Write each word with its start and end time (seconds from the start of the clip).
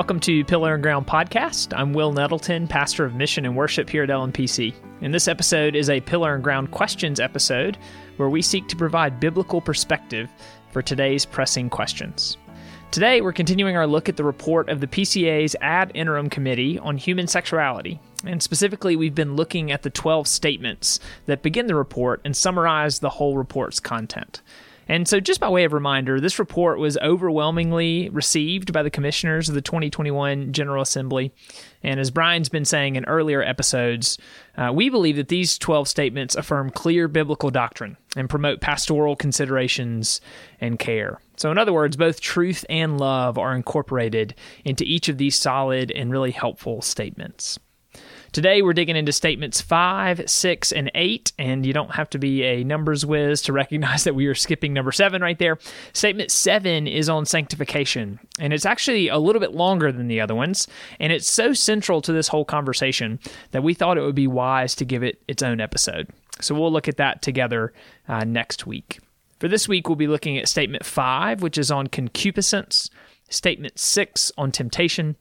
Welcome 0.00 0.20
to 0.20 0.46
Pillar 0.46 0.72
and 0.72 0.82
Ground 0.82 1.06
Podcast. 1.06 1.76
I'm 1.76 1.92
Wil 1.92 2.10
Nettleton, 2.14 2.66
pastor 2.66 3.04
of 3.04 3.14
mission 3.14 3.44
and 3.44 3.54
worship 3.54 3.90
here 3.90 4.02
at 4.02 4.08
LMPC. 4.08 4.74
And 5.02 5.12
this 5.12 5.28
episode 5.28 5.76
is 5.76 5.90
a 5.90 6.00
Pillar 6.00 6.34
and 6.34 6.42
Ground 6.42 6.70
questions 6.70 7.20
episode 7.20 7.76
where 8.16 8.30
we 8.30 8.40
seek 8.40 8.66
to 8.68 8.76
provide 8.76 9.20
biblical 9.20 9.60
perspective 9.60 10.30
for 10.72 10.80
today's 10.80 11.26
pressing 11.26 11.68
questions. 11.68 12.38
Today, 12.90 13.20
we're 13.20 13.34
continuing 13.34 13.76
our 13.76 13.86
look 13.86 14.08
at 14.08 14.16
the 14.16 14.24
report 14.24 14.70
of 14.70 14.80
the 14.80 14.86
PCA's 14.86 15.54
Ad 15.60 15.92
Interim 15.94 16.30
Committee 16.30 16.78
on 16.78 16.96
Human 16.96 17.26
Sexuality. 17.26 18.00
And 18.24 18.42
specifically, 18.42 18.96
we've 18.96 19.14
been 19.14 19.36
looking 19.36 19.70
at 19.70 19.82
the 19.82 19.90
12 19.90 20.26
statements 20.26 20.98
that 21.26 21.42
begin 21.42 21.66
the 21.66 21.74
report 21.74 22.22
and 22.24 22.34
summarize 22.34 23.00
the 23.00 23.10
whole 23.10 23.36
report's 23.36 23.80
content. 23.80 24.40
And 24.90 25.06
so, 25.06 25.20
just 25.20 25.38
by 25.38 25.48
way 25.48 25.62
of 25.62 25.72
reminder, 25.72 26.18
this 26.18 26.40
report 26.40 26.80
was 26.80 26.98
overwhelmingly 26.98 28.08
received 28.08 28.72
by 28.72 28.82
the 28.82 28.90
commissioners 28.90 29.48
of 29.48 29.54
the 29.54 29.62
2021 29.62 30.52
General 30.52 30.82
Assembly. 30.82 31.32
And 31.84 32.00
as 32.00 32.10
Brian's 32.10 32.48
been 32.48 32.64
saying 32.64 32.96
in 32.96 33.04
earlier 33.04 33.40
episodes, 33.40 34.18
uh, 34.56 34.72
we 34.74 34.88
believe 34.88 35.14
that 35.14 35.28
these 35.28 35.58
12 35.58 35.86
statements 35.86 36.34
affirm 36.34 36.70
clear 36.70 37.06
biblical 37.06 37.50
doctrine 37.50 37.98
and 38.16 38.28
promote 38.28 38.60
pastoral 38.60 39.14
considerations 39.14 40.20
and 40.60 40.76
care. 40.76 41.20
So, 41.36 41.52
in 41.52 41.58
other 41.58 41.72
words, 41.72 41.96
both 41.96 42.20
truth 42.20 42.64
and 42.68 42.98
love 42.98 43.38
are 43.38 43.54
incorporated 43.54 44.34
into 44.64 44.82
each 44.82 45.08
of 45.08 45.18
these 45.18 45.38
solid 45.38 45.92
and 45.92 46.10
really 46.10 46.32
helpful 46.32 46.82
statements. 46.82 47.60
Today, 48.32 48.62
we're 48.62 48.74
digging 48.74 48.94
into 48.94 49.10
statements 49.10 49.60
five, 49.60 50.22
six, 50.30 50.70
and 50.70 50.88
eight, 50.94 51.32
and 51.36 51.66
you 51.66 51.72
don't 51.72 51.96
have 51.96 52.08
to 52.10 52.18
be 52.18 52.44
a 52.44 52.62
numbers 52.62 53.04
whiz 53.04 53.42
to 53.42 53.52
recognize 53.52 54.04
that 54.04 54.14
we 54.14 54.26
are 54.26 54.36
skipping 54.36 54.72
number 54.72 54.92
seven 54.92 55.20
right 55.20 55.38
there. 55.38 55.58
Statement 55.92 56.30
seven 56.30 56.86
is 56.86 57.08
on 57.08 57.26
sanctification, 57.26 58.20
and 58.38 58.52
it's 58.52 58.64
actually 58.64 59.08
a 59.08 59.18
little 59.18 59.40
bit 59.40 59.52
longer 59.52 59.90
than 59.90 60.06
the 60.06 60.20
other 60.20 60.36
ones, 60.36 60.68
and 61.00 61.12
it's 61.12 61.28
so 61.28 61.52
central 61.52 62.00
to 62.02 62.12
this 62.12 62.28
whole 62.28 62.44
conversation 62.44 63.18
that 63.50 63.64
we 63.64 63.74
thought 63.74 63.98
it 63.98 64.02
would 64.02 64.14
be 64.14 64.28
wise 64.28 64.76
to 64.76 64.84
give 64.84 65.02
it 65.02 65.20
its 65.26 65.42
own 65.42 65.60
episode. 65.60 66.08
So 66.40 66.54
we'll 66.54 66.72
look 66.72 66.86
at 66.86 66.98
that 66.98 67.22
together 67.22 67.72
uh, 68.08 68.22
next 68.22 68.64
week. 68.64 69.00
For 69.40 69.48
this 69.48 69.66
week, 69.66 69.88
we'll 69.88 69.96
be 69.96 70.06
looking 70.06 70.38
at 70.38 70.48
statement 70.48 70.86
five, 70.86 71.42
which 71.42 71.58
is 71.58 71.72
on 71.72 71.88
concupiscence, 71.88 72.90
statement 73.28 73.80
six 73.80 74.30
on 74.38 74.52
temptation, 74.52 75.16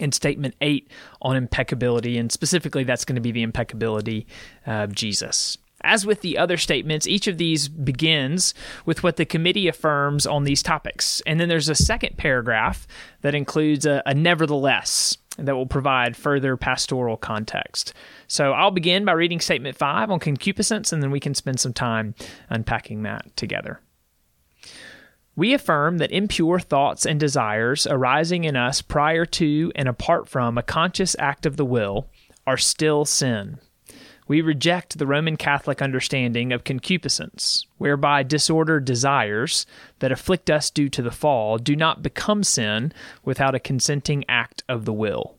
in 0.00 0.12
statement 0.12 0.54
eight 0.60 0.90
on 1.22 1.36
impeccability, 1.36 2.18
and 2.18 2.32
specifically 2.32 2.84
that's 2.84 3.04
going 3.04 3.16
to 3.16 3.20
be 3.20 3.32
the 3.32 3.42
impeccability 3.42 4.26
of 4.66 4.94
Jesus. 4.94 5.58
As 5.82 6.04
with 6.04 6.20
the 6.20 6.36
other 6.36 6.58
statements, 6.58 7.06
each 7.06 7.26
of 7.26 7.38
these 7.38 7.68
begins 7.68 8.52
with 8.84 9.02
what 9.02 9.16
the 9.16 9.24
committee 9.24 9.66
affirms 9.66 10.26
on 10.26 10.44
these 10.44 10.62
topics. 10.62 11.22
And 11.26 11.40
then 11.40 11.48
there's 11.48 11.70
a 11.70 11.74
second 11.74 12.18
paragraph 12.18 12.86
that 13.22 13.34
includes 13.34 13.86
a, 13.86 14.02
a, 14.04 14.12
nevertheless 14.12 15.16
that 15.38 15.54
will 15.54 15.64
provide 15.64 16.18
further 16.18 16.58
pastoral 16.58 17.16
context. 17.16 17.94
So 18.26 18.52
I'll 18.52 18.70
begin 18.70 19.06
by 19.06 19.12
reading 19.12 19.40
statement 19.40 19.78
five 19.78 20.10
on 20.10 20.18
concupiscence, 20.18 20.92
and 20.92 21.02
then 21.02 21.10
we 21.10 21.20
can 21.20 21.34
spend 21.34 21.60
some 21.60 21.72
time 21.72 22.14
unpacking 22.50 23.02
that 23.04 23.34
together. 23.36 23.80
We 25.36 25.54
affirm 25.54 25.98
that 25.98 26.10
impure 26.10 26.58
thoughts 26.58 27.06
and 27.06 27.18
desires 27.18 27.86
arising 27.86 28.44
in 28.44 28.56
us 28.56 28.82
prior 28.82 29.24
to 29.26 29.72
and 29.74 29.88
apart 29.88 30.28
from 30.28 30.58
a 30.58 30.62
conscious 30.62 31.16
act 31.18 31.46
of 31.46 31.56
the 31.56 31.64
will 31.64 32.08
are 32.46 32.56
still 32.56 33.04
sin. 33.04 33.58
We 34.26 34.42
reject 34.42 34.98
the 34.98 35.08
Roman 35.08 35.36
Catholic 35.36 35.82
understanding 35.82 36.52
of 36.52 36.62
concupiscence, 36.62 37.66
whereby 37.78 38.22
disordered 38.22 38.84
desires 38.84 39.66
that 39.98 40.12
afflict 40.12 40.48
us 40.48 40.70
due 40.70 40.88
to 40.90 41.02
the 41.02 41.10
fall 41.10 41.58
do 41.58 41.74
not 41.74 42.02
become 42.02 42.44
sin 42.44 42.92
without 43.24 43.56
a 43.56 43.60
consenting 43.60 44.24
act 44.28 44.62
of 44.68 44.84
the 44.84 44.92
will. 44.92 45.36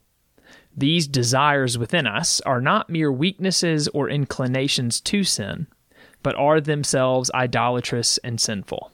These 0.75 1.07
desires 1.07 1.77
within 1.77 2.07
us 2.07 2.41
are 2.41 2.59
not 2.59 2.89
mere 2.89 3.11
weaknesses 3.11 3.87
or 3.89 4.09
inclinations 4.09 4.99
to 5.01 5.23
sin, 5.23 5.67
but 6.23 6.35
are 6.35 6.59
themselves 6.59 7.31
idolatrous 7.33 8.17
and 8.19 8.41
sinful. 8.41 8.91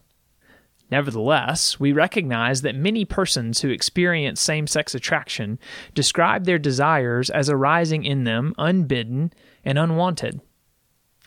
Nevertheless, 0.90 1.80
we 1.80 1.92
recognize 1.92 2.62
that 2.62 2.76
many 2.76 3.04
persons 3.04 3.62
who 3.62 3.70
experience 3.70 4.40
same 4.40 4.68
sex 4.68 4.96
attraction 4.96 5.60
describe 5.94 6.46
their 6.46 6.60
desires 6.60 7.30
as 7.30 7.50
arising 7.50 8.06
in 8.06 8.24
them 8.24 8.54
unbidden 8.58 9.34
and 9.66 9.78
unwanted. 9.78 10.40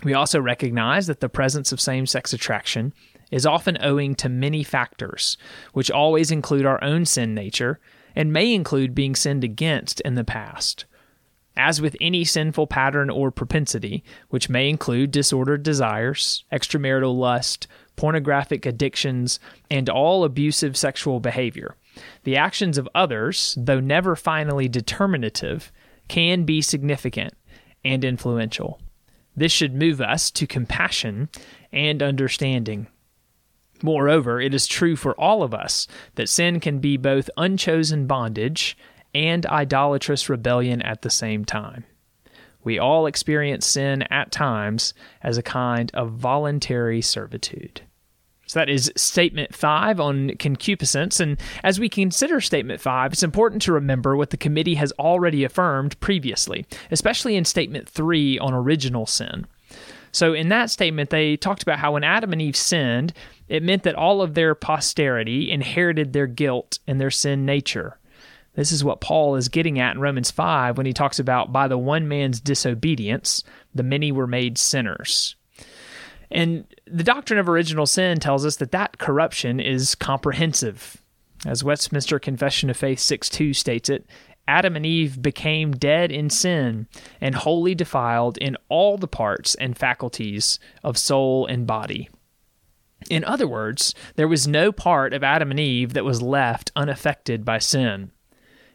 We 0.02 0.14
also 0.14 0.40
recognize 0.40 1.06
that 1.08 1.20
the 1.20 1.28
presence 1.28 1.72
of 1.72 1.80
same 1.80 2.06
sex 2.06 2.32
attraction 2.32 2.94
is 3.30 3.44
often 3.44 3.76
owing 3.82 4.14
to 4.16 4.28
many 4.28 4.64
factors, 4.64 5.36
which 5.72 5.90
always 5.90 6.30
include 6.30 6.64
our 6.64 6.82
own 6.82 7.04
sin 7.04 7.34
nature 7.34 7.78
and 8.16 8.32
may 8.32 8.54
include 8.54 8.94
being 8.94 9.14
sinned 9.14 9.44
against 9.44 10.00
in 10.00 10.14
the 10.14 10.24
past. 10.24 10.86
As 11.56 11.80
with 11.80 11.96
any 12.00 12.24
sinful 12.24 12.68
pattern 12.68 13.10
or 13.10 13.30
propensity, 13.30 14.02
which 14.30 14.48
may 14.48 14.68
include 14.68 15.10
disordered 15.10 15.62
desires, 15.62 16.44
extramarital 16.50 17.14
lust, 17.14 17.66
pornographic 18.00 18.64
addictions, 18.64 19.38
and 19.70 19.90
all 19.90 20.24
abusive 20.24 20.74
sexual 20.74 21.20
behavior. 21.20 21.76
The 22.24 22.38
actions 22.38 22.78
of 22.78 22.88
others, 22.94 23.54
though 23.60 23.78
never 23.78 24.16
finally 24.16 24.70
determinative, 24.70 25.70
can 26.08 26.44
be 26.44 26.62
significant 26.62 27.34
and 27.84 28.02
influential. 28.02 28.80
This 29.36 29.52
should 29.52 29.74
move 29.74 30.00
us 30.00 30.30
to 30.30 30.46
compassion 30.46 31.28
and 31.74 32.02
understanding. 32.02 32.86
Moreover, 33.82 34.40
it 34.40 34.54
is 34.54 34.66
true 34.66 34.96
for 34.96 35.12
all 35.20 35.42
of 35.42 35.52
us 35.52 35.86
that 36.14 36.30
sin 36.30 36.58
can 36.58 36.78
be 36.78 36.96
both 36.96 37.28
unchosen 37.36 38.06
bondage 38.06 38.78
and 39.14 39.44
idolatrous 39.44 40.30
rebellion 40.30 40.80
at 40.80 41.02
the 41.02 41.10
same 41.10 41.44
time. 41.44 41.84
We 42.64 42.78
all 42.78 43.04
experience 43.04 43.66
sin 43.66 44.04
at 44.04 44.32
times 44.32 44.94
as 45.20 45.36
a 45.36 45.42
kind 45.42 45.90
of 45.92 46.12
voluntary 46.12 47.02
servitude. 47.02 47.82
So 48.50 48.58
that 48.58 48.68
is 48.68 48.92
statement 48.96 49.54
five 49.54 50.00
on 50.00 50.30
concupiscence. 50.30 51.20
And 51.20 51.38
as 51.62 51.78
we 51.78 51.88
consider 51.88 52.40
statement 52.40 52.80
five, 52.80 53.12
it's 53.12 53.22
important 53.22 53.62
to 53.62 53.72
remember 53.72 54.16
what 54.16 54.30
the 54.30 54.36
committee 54.36 54.74
has 54.74 54.90
already 54.98 55.44
affirmed 55.44 56.00
previously, 56.00 56.66
especially 56.90 57.36
in 57.36 57.44
statement 57.44 57.88
three 57.88 58.40
on 58.40 58.52
original 58.52 59.06
sin. 59.06 59.46
So, 60.10 60.34
in 60.34 60.48
that 60.48 60.68
statement, 60.68 61.10
they 61.10 61.36
talked 61.36 61.62
about 61.62 61.78
how 61.78 61.92
when 61.92 62.02
Adam 62.02 62.32
and 62.32 62.42
Eve 62.42 62.56
sinned, 62.56 63.12
it 63.46 63.62
meant 63.62 63.84
that 63.84 63.94
all 63.94 64.20
of 64.20 64.34
their 64.34 64.56
posterity 64.56 65.52
inherited 65.52 66.12
their 66.12 66.26
guilt 66.26 66.80
and 66.88 67.00
their 67.00 67.12
sin 67.12 67.46
nature. 67.46 68.00
This 68.56 68.72
is 68.72 68.82
what 68.82 69.00
Paul 69.00 69.36
is 69.36 69.48
getting 69.48 69.78
at 69.78 69.94
in 69.94 70.00
Romans 70.00 70.32
5 70.32 70.76
when 70.76 70.86
he 70.86 70.92
talks 70.92 71.20
about 71.20 71.52
by 71.52 71.68
the 71.68 71.78
one 71.78 72.08
man's 72.08 72.40
disobedience, 72.40 73.44
the 73.72 73.84
many 73.84 74.10
were 74.10 74.26
made 74.26 74.58
sinners. 74.58 75.36
And 76.30 76.64
the 76.86 77.04
doctrine 77.04 77.38
of 77.38 77.48
original 77.48 77.86
sin 77.86 78.18
tells 78.20 78.46
us 78.46 78.56
that 78.56 78.72
that 78.72 78.98
corruption 78.98 79.60
is 79.60 79.94
comprehensive. 79.94 81.02
As 81.46 81.64
Westminster 81.64 82.18
Confession 82.18 82.70
of 82.70 82.76
Faith 82.76 83.00
6 83.00 83.28
2 83.28 83.54
states 83.54 83.88
it, 83.88 84.06
Adam 84.46 84.76
and 84.76 84.84
Eve 84.84 85.22
became 85.22 85.72
dead 85.72 86.10
in 86.10 86.28
sin 86.28 86.86
and 87.20 87.34
wholly 87.34 87.74
defiled 87.74 88.36
in 88.38 88.56
all 88.68 88.98
the 88.98 89.08
parts 89.08 89.54
and 89.54 89.78
faculties 89.78 90.58
of 90.82 90.98
soul 90.98 91.46
and 91.46 91.66
body. 91.66 92.08
In 93.08 93.24
other 93.24 93.46
words, 93.46 93.94
there 94.16 94.28
was 94.28 94.46
no 94.46 94.72
part 94.72 95.14
of 95.14 95.24
Adam 95.24 95.50
and 95.50 95.60
Eve 95.60 95.94
that 95.94 96.04
was 96.04 96.20
left 96.20 96.70
unaffected 96.76 97.44
by 97.44 97.58
sin. 97.58 98.10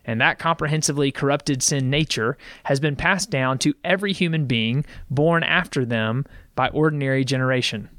And 0.05 0.21
that 0.21 0.39
comprehensively 0.39 1.11
corrupted 1.11 1.61
sin 1.61 1.89
nature 1.89 2.38
has 2.65 2.79
been 2.79 2.95
passed 2.95 3.29
down 3.29 3.57
to 3.59 3.73
every 3.83 4.13
human 4.13 4.45
being 4.45 4.85
born 5.09 5.44
after 5.44 5.83
them 5.83 6.25
by 6.56 6.69
ordinary 6.69 7.24
generation. 7.24 7.90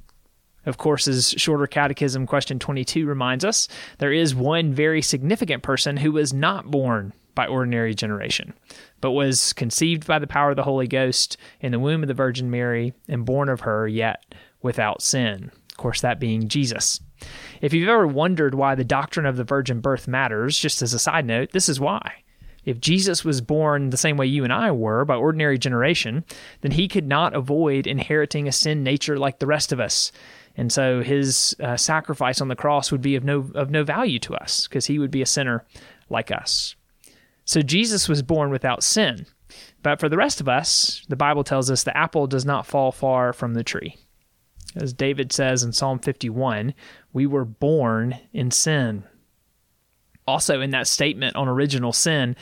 Of 0.65 0.79
course, 0.79 1.07
as 1.07 1.31
Shorter 1.37 1.67
Catechism 1.67 2.27
question 2.27 2.59
22 2.59 3.07
reminds 3.07 3.45
us, 3.45 3.69
there 3.99 4.13
is 4.13 4.35
one 4.35 4.73
very 4.73 5.01
significant 5.01 5.63
person 5.63 5.97
who 5.97 6.13
was 6.13 6.33
not 6.33 6.71
born 6.71 7.13
by 7.37 7.47
ordinary 7.47 7.95
generation, 7.95 8.53
but 9.01 9.13
was 9.13 9.53
conceived 9.53 10.07
by 10.07 10.19
the 10.19 10.27
power 10.27 10.51
of 10.51 10.57
the 10.57 10.65
Holy 10.65 10.89
Ghost 10.89 11.37
in 11.61 11.71
the 11.71 11.79
womb 11.79 12.03
of 12.03 12.09
the 12.09 12.15
Virgin 12.15 12.51
Mary 12.51 12.95
and 13.09 13.25
born 13.25 13.49
of 13.49 13.61
her, 13.61 13.87
yet 13.87 14.35
without 14.63 15.03
sin. 15.03 15.53
Of 15.71 15.77
course, 15.77 16.01
that 16.01 16.19
being 16.19 16.49
Jesus. 16.49 17.01
If 17.61 17.73
you've 17.73 17.89
ever 17.89 18.07
wondered 18.07 18.55
why 18.55 18.75
the 18.75 18.85
doctrine 18.85 19.27
of 19.27 19.37
the 19.37 19.45
virgin 19.45 19.81
birth 19.81 20.09
matters, 20.09 20.59
just 20.59 20.83
as 20.83 20.95
a 20.95 20.99
side 20.99 21.27
note, 21.27 21.53
this 21.53 21.69
is 21.69 21.79
why. 21.79 22.25
If 22.67 22.81
Jesus 22.81 23.25
was 23.25 23.41
born 23.41 23.91
the 23.91 23.97
same 23.97 24.17
way 24.17 24.27
you 24.27 24.45
and 24.45 24.53
I 24.53 24.73
were, 24.73 25.05
by 25.05 25.15
ordinary 25.15 25.57
generation, 25.57 26.25
then 26.61 26.73
he 26.73 26.89
could 26.89 27.07
not 27.07 27.35
avoid 27.35 27.87
inheriting 27.87 28.47
a 28.47 28.53
sin 28.53 28.83
nature 28.83 29.19
like 29.19 29.39
the 29.39 29.47
rest 29.47 29.73
of 29.73 29.81
us. 29.81 30.13
And 30.57 30.73
so 30.73 31.03
his 31.03 31.57
uh, 31.61 31.77
sacrifice 31.77 32.41
on 32.41 32.49
the 32.49 32.57
cross 32.57 32.91
would 32.91 33.03
be 33.03 33.15
of 33.15 33.25
no 33.25 33.51
of 33.55 33.71
no 33.71 33.85
value 33.85 34.19
to 34.21 34.35
us 34.35 34.67
because 34.67 34.87
he 34.87 34.99
would 34.99 35.11
be 35.11 35.23
a 35.23 35.27
sinner 35.27 35.65
like 36.11 36.31
us. 36.31 36.75
So 37.45 37.63
Jesus 37.63 38.09
was 38.09 38.23
born 38.23 38.51
without 38.51 38.83
sin. 38.83 39.27
But 39.83 40.01
for 40.01 40.09
the 40.09 40.17
rest 40.17 40.41
of 40.41 40.49
us, 40.49 41.07
the 41.09 41.15
Bible 41.15 41.45
tells 41.45 41.71
us 41.71 41.85
the 41.85 41.97
apple 41.97 42.27
does 42.27 42.45
not 42.45 42.67
fall 42.67 42.91
far 42.91 43.33
from 43.33 43.55
the 43.55 43.63
tree. 43.63 43.97
As 44.75 44.93
David 44.93 45.33
says 45.33 45.63
in 45.63 45.73
Psalm 45.73 46.01
51, 46.01 46.75
we 47.13 47.27
were 47.27 47.45
born 47.45 48.19
in 48.33 48.51
sin. 48.51 49.05
Also, 50.29 50.61
in 50.61 50.71
that 50.71 50.89
statement 50.89 51.37
on 51.37 51.47
original 51.47 51.93
sin, 51.93 52.35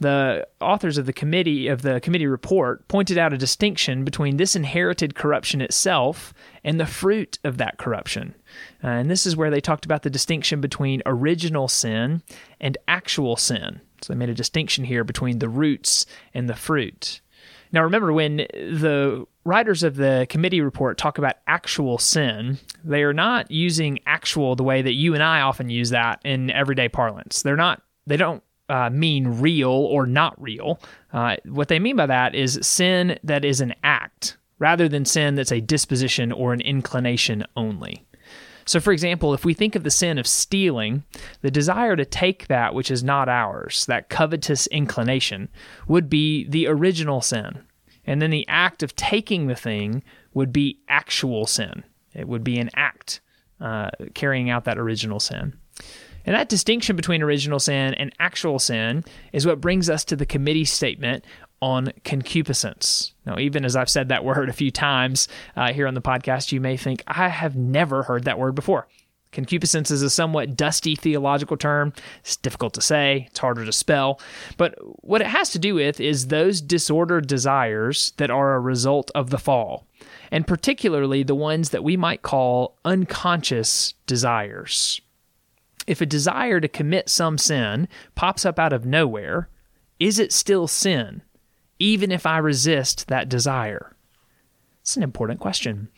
the 0.00 0.46
authors 0.60 0.98
of 0.98 1.06
the 1.06 1.12
committee 1.12 1.68
of 1.68 1.82
the 1.82 2.00
committee 2.00 2.26
report 2.26 2.88
pointed 2.88 3.18
out 3.18 3.32
a 3.32 3.38
distinction 3.38 4.04
between 4.04 4.36
this 4.36 4.56
inherited 4.56 5.14
corruption 5.14 5.60
itself 5.60 6.34
and 6.64 6.80
the 6.80 6.86
fruit 6.86 7.38
of 7.44 7.56
that 7.58 7.78
corruption. 7.78 8.34
Uh, 8.82 8.88
and 8.88 9.10
this 9.10 9.26
is 9.26 9.36
where 9.36 9.50
they 9.50 9.60
talked 9.60 9.84
about 9.84 10.02
the 10.02 10.10
distinction 10.10 10.60
between 10.60 11.02
original 11.06 11.68
sin 11.68 12.22
and 12.60 12.76
actual 12.88 13.36
sin. 13.36 13.80
So 14.02 14.12
they 14.12 14.18
made 14.18 14.30
a 14.30 14.34
distinction 14.34 14.84
here 14.84 15.04
between 15.04 15.38
the 15.38 15.48
roots 15.48 16.06
and 16.34 16.48
the 16.48 16.56
fruit. 16.56 17.20
Now, 17.72 17.84
remember, 17.84 18.12
when 18.12 18.38
the 18.38 19.26
writers 19.44 19.82
of 19.82 19.96
the 19.96 20.26
committee 20.28 20.60
report 20.60 20.98
talk 20.98 21.18
about 21.18 21.36
actual 21.46 21.98
sin, 21.98 22.58
they 22.84 23.02
are 23.02 23.14
not 23.14 23.50
using 23.50 23.98
actual 24.06 24.54
the 24.56 24.62
way 24.62 24.82
that 24.82 24.92
you 24.92 25.14
and 25.14 25.22
I 25.22 25.40
often 25.40 25.70
use 25.70 25.90
that 25.90 26.20
in 26.24 26.50
everyday 26.50 26.88
parlance. 26.88 27.42
They're 27.42 27.56
not, 27.56 27.82
they 28.06 28.16
don't 28.16 28.42
uh, 28.68 28.90
mean 28.90 29.40
real 29.40 29.70
or 29.70 30.06
not 30.06 30.40
real. 30.40 30.80
Uh, 31.12 31.36
what 31.44 31.68
they 31.68 31.78
mean 31.78 31.96
by 31.96 32.06
that 32.06 32.34
is 32.34 32.58
sin 32.62 33.18
that 33.24 33.44
is 33.44 33.60
an 33.60 33.74
act 33.82 34.36
rather 34.58 34.88
than 34.88 35.04
sin 35.04 35.34
that's 35.34 35.52
a 35.52 35.60
disposition 35.60 36.30
or 36.30 36.52
an 36.52 36.60
inclination 36.60 37.44
only. 37.56 38.04
So, 38.66 38.78
for 38.78 38.92
example, 38.92 39.34
if 39.34 39.44
we 39.44 39.54
think 39.54 39.74
of 39.74 39.82
the 39.82 39.90
sin 39.90 40.18
of 40.18 40.26
stealing, 40.26 41.02
the 41.40 41.50
desire 41.50 41.96
to 41.96 42.04
take 42.04 42.46
that 42.46 42.74
which 42.74 42.90
is 42.90 43.02
not 43.02 43.28
ours, 43.28 43.84
that 43.86 44.08
covetous 44.08 44.68
inclination, 44.68 45.48
would 45.88 46.08
be 46.08 46.46
the 46.46 46.68
original 46.68 47.20
sin. 47.20 47.64
And 48.06 48.20
then 48.20 48.30
the 48.30 48.48
act 48.48 48.82
of 48.82 48.96
taking 48.96 49.46
the 49.46 49.54
thing 49.54 50.02
would 50.34 50.52
be 50.52 50.80
actual 50.88 51.46
sin. 51.46 51.84
It 52.14 52.26
would 52.28 52.44
be 52.44 52.58
an 52.58 52.70
act 52.74 53.20
uh, 53.60 53.90
carrying 54.14 54.50
out 54.50 54.64
that 54.64 54.78
original 54.78 55.20
sin. 55.20 55.54
And 56.26 56.34
that 56.34 56.48
distinction 56.48 56.96
between 56.96 57.22
original 57.22 57.58
sin 57.58 57.94
and 57.94 58.12
actual 58.18 58.58
sin 58.58 59.04
is 59.32 59.46
what 59.46 59.60
brings 59.60 59.88
us 59.88 60.04
to 60.06 60.16
the 60.16 60.26
committee 60.26 60.64
statement 60.64 61.24
on 61.62 61.92
concupiscence. 62.04 63.12
Now, 63.26 63.38
even 63.38 63.64
as 63.64 63.76
I've 63.76 63.90
said 63.90 64.08
that 64.08 64.24
word 64.24 64.48
a 64.48 64.52
few 64.54 64.70
times 64.70 65.28
uh, 65.56 65.72
here 65.72 65.86
on 65.86 65.94
the 65.94 66.02
podcast, 66.02 66.52
you 66.52 66.60
may 66.60 66.76
think, 66.76 67.02
I 67.06 67.28
have 67.28 67.56
never 67.56 68.02
heard 68.02 68.24
that 68.24 68.38
word 68.38 68.54
before. 68.54 68.88
Concupiscence 69.32 69.90
is 69.90 70.02
a 70.02 70.10
somewhat 70.10 70.56
dusty 70.56 70.96
theological 70.96 71.56
term. 71.56 71.92
It's 72.20 72.36
difficult 72.36 72.74
to 72.74 72.80
say, 72.80 73.26
it's 73.30 73.38
harder 73.38 73.64
to 73.64 73.72
spell. 73.72 74.20
But 74.56 74.74
what 75.04 75.20
it 75.20 75.28
has 75.28 75.50
to 75.50 75.58
do 75.58 75.74
with 75.74 76.00
is 76.00 76.26
those 76.26 76.60
disordered 76.60 77.26
desires 77.26 78.12
that 78.16 78.30
are 78.30 78.54
a 78.54 78.60
result 78.60 79.10
of 79.14 79.30
the 79.30 79.38
fall, 79.38 79.86
and 80.30 80.46
particularly 80.46 81.22
the 81.22 81.34
ones 81.34 81.70
that 81.70 81.84
we 81.84 81.96
might 81.96 82.22
call 82.22 82.78
unconscious 82.84 83.94
desires. 84.06 85.00
If 85.86 86.00
a 86.00 86.06
desire 86.06 86.60
to 86.60 86.68
commit 86.68 87.08
some 87.08 87.38
sin 87.38 87.88
pops 88.14 88.44
up 88.44 88.58
out 88.58 88.72
of 88.72 88.84
nowhere, 88.84 89.48
is 89.98 90.18
it 90.18 90.32
still 90.32 90.66
sin? 90.66 91.22
even 91.80 92.12
if 92.12 92.26
I 92.26 92.38
resist 92.38 93.08
that 93.08 93.28
desire? 93.28 93.96
It's 94.82 94.96
an 94.96 95.02
important 95.02 95.40
question. 95.40 95.88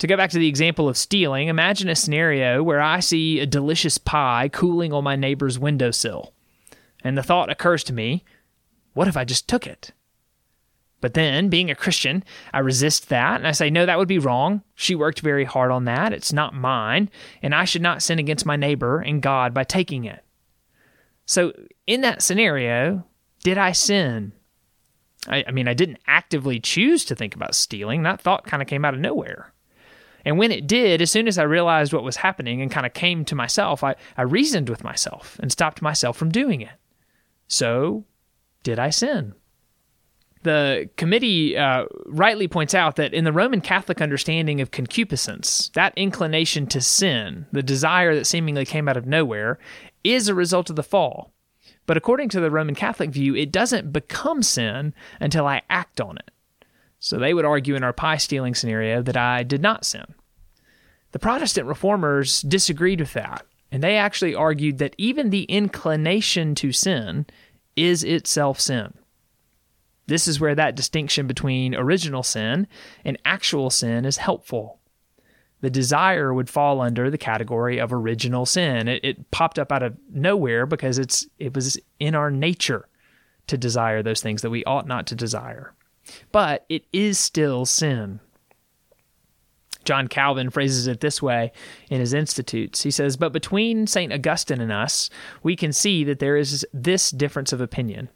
To 0.00 0.06
go 0.06 0.16
back 0.16 0.30
to 0.30 0.38
the 0.38 0.48
example 0.48 0.88
of 0.88 0.96
stealing, 0.96 1.48
imagine 1.48 1.90
a 1.90 1.94
scenario 1.94 2.62
where 2.62 2.80
I 2.80 3.00
see 3.00 3.38
a 3.38 3.44
delicious 3.44 3.98
pie 3.98 4.48
cooling 4.50 4.94
on 4.94 5.04
my 5.04 5.14
neighbor's 5.14 5.58
windowsill. 5.58 6.32
And 7.04 7.18
the 7.18 7.22
thought 7.22 7.50
occurs 7.50 7.84
to 7.84 7.92
me 7.92 8.24
what 8.94 9.08
if 9.08 9.16
I 9.16 9.24
just 9.24 9.46
took 9.46 9.66
it? 9.66 9.92
But 11.02 11.14
then, 11.14 11.48
being 11.48 11.70
a 11.70 11.74
Christian, 11.74 12.24
I 12.52 12.58
resist 12.60 13.08
that 13.10 13.36
and 13.36 13.46
I 13.46 13.52
say, 13.52 13.70
no, 13.70 13.86
that 13.86 13.98
would 13.98 14.08
be 14.08 14.18
wrong. 14.18 14.62
She 14.74 14.94
worked 14.94 15.20
very 15.20 15.44
hard 15.44 15.70
on 15.70 15.84
that. 15.84 16.12
It's 16.14 16.32
not 16.32 16.54
mine. 16.54 17.10
And 17.42 17.54
I 17.54 17.64
should 17.64 17.82
not 17.82 18.02
sin 18.02 18.18
against 18.18 18.46
my 18.46 18.56
neighbor 18.56 19.00
and 19.00 19.22
God 19.22 19.54
by 19.54 19.64
taking 19.64 20.04
it. 20.04 20.24
So, 21.26 21.52
in 21.86 22.00
that 22.00 22.22
scenario, 22.22 23.06
did 23.44 23.58
I 23.58 23.72
sin? 23.72 24.32
I, 25.28 25.44
I 25.46 25.50
mean, 25.52 25.68
I 25.68 25.74
didn't 25.74 26.00
actively 26.06 26.58
choose 26.58 27.04
to 27.04 27.14
think 27.14 27.34
about 27.34 27.54
stealing. 27.54 28.02
That 28.02 28.20
thought 28.20 28.46
kind 28.46 28.62
of 28.62 28.68
came 28.68 28.84
out 28.84 28.94
of 28.94 29.00
nowhere. 29.00 29.52
And 30.24 30.38
when 30.38 30.52
it 30.52 30.66
did, 30.66 31.00
as 31.00 31.10
soon 31.10 31.28
as 31.28 31.38
I 31.38 31.42
realized 31.42 31.92
what 31.92 32.02
was 32.02 32.16
happening 32.16 32.60
and 32.60 32.70
kind 32.70 32.86
of 32.86 32.94
came 32.94 33.24
to 33.26 33.34
myself, 33.34 33.82
I, 33.82 33.94
I 34.16 34.22
reasoned 34.22 34.68
with 34.68 34.84
myself 34.84 35.38
and 35.40 35.50
stopped 35.50 35.82
myself 35.82 36.16
from 36.16 36.30
doing 36.30 36.60
it. 36.60 36.70
So, 37.48 38.04
did 38.62 38.78
I 38.78 38.90
sin? 38.90 39.34
The 40.42 40.88
committee 40.96 41.56
uh, 41.56 41.84
rightly 42.06 42.48
points 42.48 42.74
out 42.74 42.96
that 42.96 43.12
in 43.12 43.24
the 43.24 43.32
Roman 43.32 43.60
Catholic 43.60 44.00
understanding 44.00 44.60
of 44.60 44.70
concupiscence, 44.70 45.70
that 45.74 45.92
inclination 45.96 46.66
to 46.68 46.80
sin, 46.80 47.46
the 47.52 47.62
desire 47.62 48.14
that 48.14 48.26
seemingly 48.26 48.64
came 48.64 48.88
out 48.88 48.96
of 48.96 49.06
nowhere, 49.06 49.58
is 50.02 50.28
a 50.28 50.34
result 50.34 50.70
of 50.70 50.76
the 50.76 50.82
fall. 50.82 51.32
But 51.84 51.96
according 51.96 52.30
to 52.30 52.40
the 52.40 52.50
Roman 52.50 52.74
Catholic 52.74 53.10
view, 53.10 53.34
it 53.34 53.52
doesn't 53.52 53.92
become 53.92 54.42
sin 54.42 54.94
until 55.18 55.46
I 55.46 55.62
act 55.68 56.00
on 56.00 56.16
it. 56.16 56.30
So 57.00 57.18
they 57.18 57.34
would 57.34 57.44
argue 57.44 57.74
in 57.74 57.82
our 57.82 57.92
pie 57.92 58.18
stealing 58.18 58.54
scenario 58.54 59.02
that 59.02 59.16
I 59.16 59.42
did 59.42 59.60
not 59.60 59.84
sin. 59.84 60.04
The 61.12 61.18
Protestant 61.18 61.66
reformers 61.66 62.42
disagreed 62.42 63.00
with 63.00 63.14
that, 63.14 63.44
and 63.72 63.82
they 63.82 63.96
actually 63.96 64.34
argued 64.34 64.78
that 64.78 64.94
even 64.96 65.30
the 65.30 65.44
inclination 65.44 66.54
to 66.56 66.70
sin 66.70 67.26
is 67.74 68.04
itself 68.04 68.60
sin. 68.60 68.94
This 70.06 70.28
is 70.28 70.38
where 70.38 70.54
that 70.54 70.76
distinction 70.76 71.26
between 71.26 71.74
original 71.74 72.22
sin 72.22 72.68
and 73.04 73.18
actual 73.24 73.70
sin 73.70 74.04
is 74.04 74.18
helpful 74.18 74.80
the 75.60 75.70
desire 75.70 76.32
would 76.32 76.48
fall 76.48 76.80
under 76.80 77.10
the 77.10 77.18
category 77.18 77.78
of 77.78 77.92
original 77.92 78.46
sin. 78.46 78.88
It, 78.88 79.04
it, 79.04 79.30
popped 79.30 79.58
up 79.58 79.70
out 79.70 79.82
of 79.82 79.96
nowhere 80.10 80.66
because 80.66 80.98
it's 80.98 81.26
it 81.38 81.54
was 81.54 81.78
in 81.98 82.14
our 82.14 82.30
nature 82.30 82.88
to 83.46 83.58
desire 83.58 84.02
those 84.02 84.22
things 84.22 84.42
that 84.42 84.50
we 84.50 84.64
ought 84.64 84.86
not 84.86 85.06
to 85.08 85.14
desire. 85.14 85.74
But 86.32 86.64
it 86.68 86.84
is 86.92 87.18
still 87.18 87.66
sin. 87.66 88.20
John 89.84 90.08
Calvin 90.08 90.50
phrases 90.50 90.86
it 90.86 91.00
this 91.00 91.22
way 91.22 91.52
in 91.88 92.00
his 92.00 92.12
Institutes. 92.12 92.82
He 92.82 92.90
says, 92.90 93.16
But 93.16 93.32
between 93.32 93.86
St. 93.86 94.12
Augustine 94.12 94.60
and 94.60 94.72
us, 94.72 95.10
we 95.42 95.56
can 95.56 95.72
see 95.72 96.04
that 96.04 96.18
there 96.18 96.36
is 96.36 96.66
this 96.72 97.10
difference 97.10 97.52
of 97.52 97.60
opinion. 97.60 98.10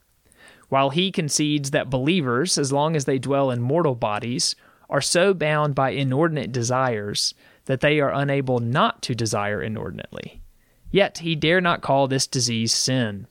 While 0.68 0.90
he 0.90 1.10
concedes 1.10 1.70
that 1.70 1.90
believers, 1.90 2.58
as 2.58 2.72
long 2.72 2.96
as 2.96 3.04
they 3.04 3.18
dwell 3.18 3.50
in 3.50 3.60
mortal 3.60 3.94
bodies, 3.94 4.54
are 4.90 5.00
so 5.00 5.34
bound 5.34 5.74
by 5.74 5.90
inordinate 5.90 6.52
desires 6.52 7.34
that 7.64 7.80
they 7.80 8.00
are 8.00 8.12
unable 8.12 8.58
not 8.58 9.02
to 9.02 9.14
desire 9.14 9.62
inordinately. 9.62 10.42
Yet 10.90 11.18
he 11.18 11.34
dare 11.34 11.60
not 11.60 11.82
call 11.82 12.06
this 12.06 12.26
disease 12.26 12.72
sin. 12.72 13.26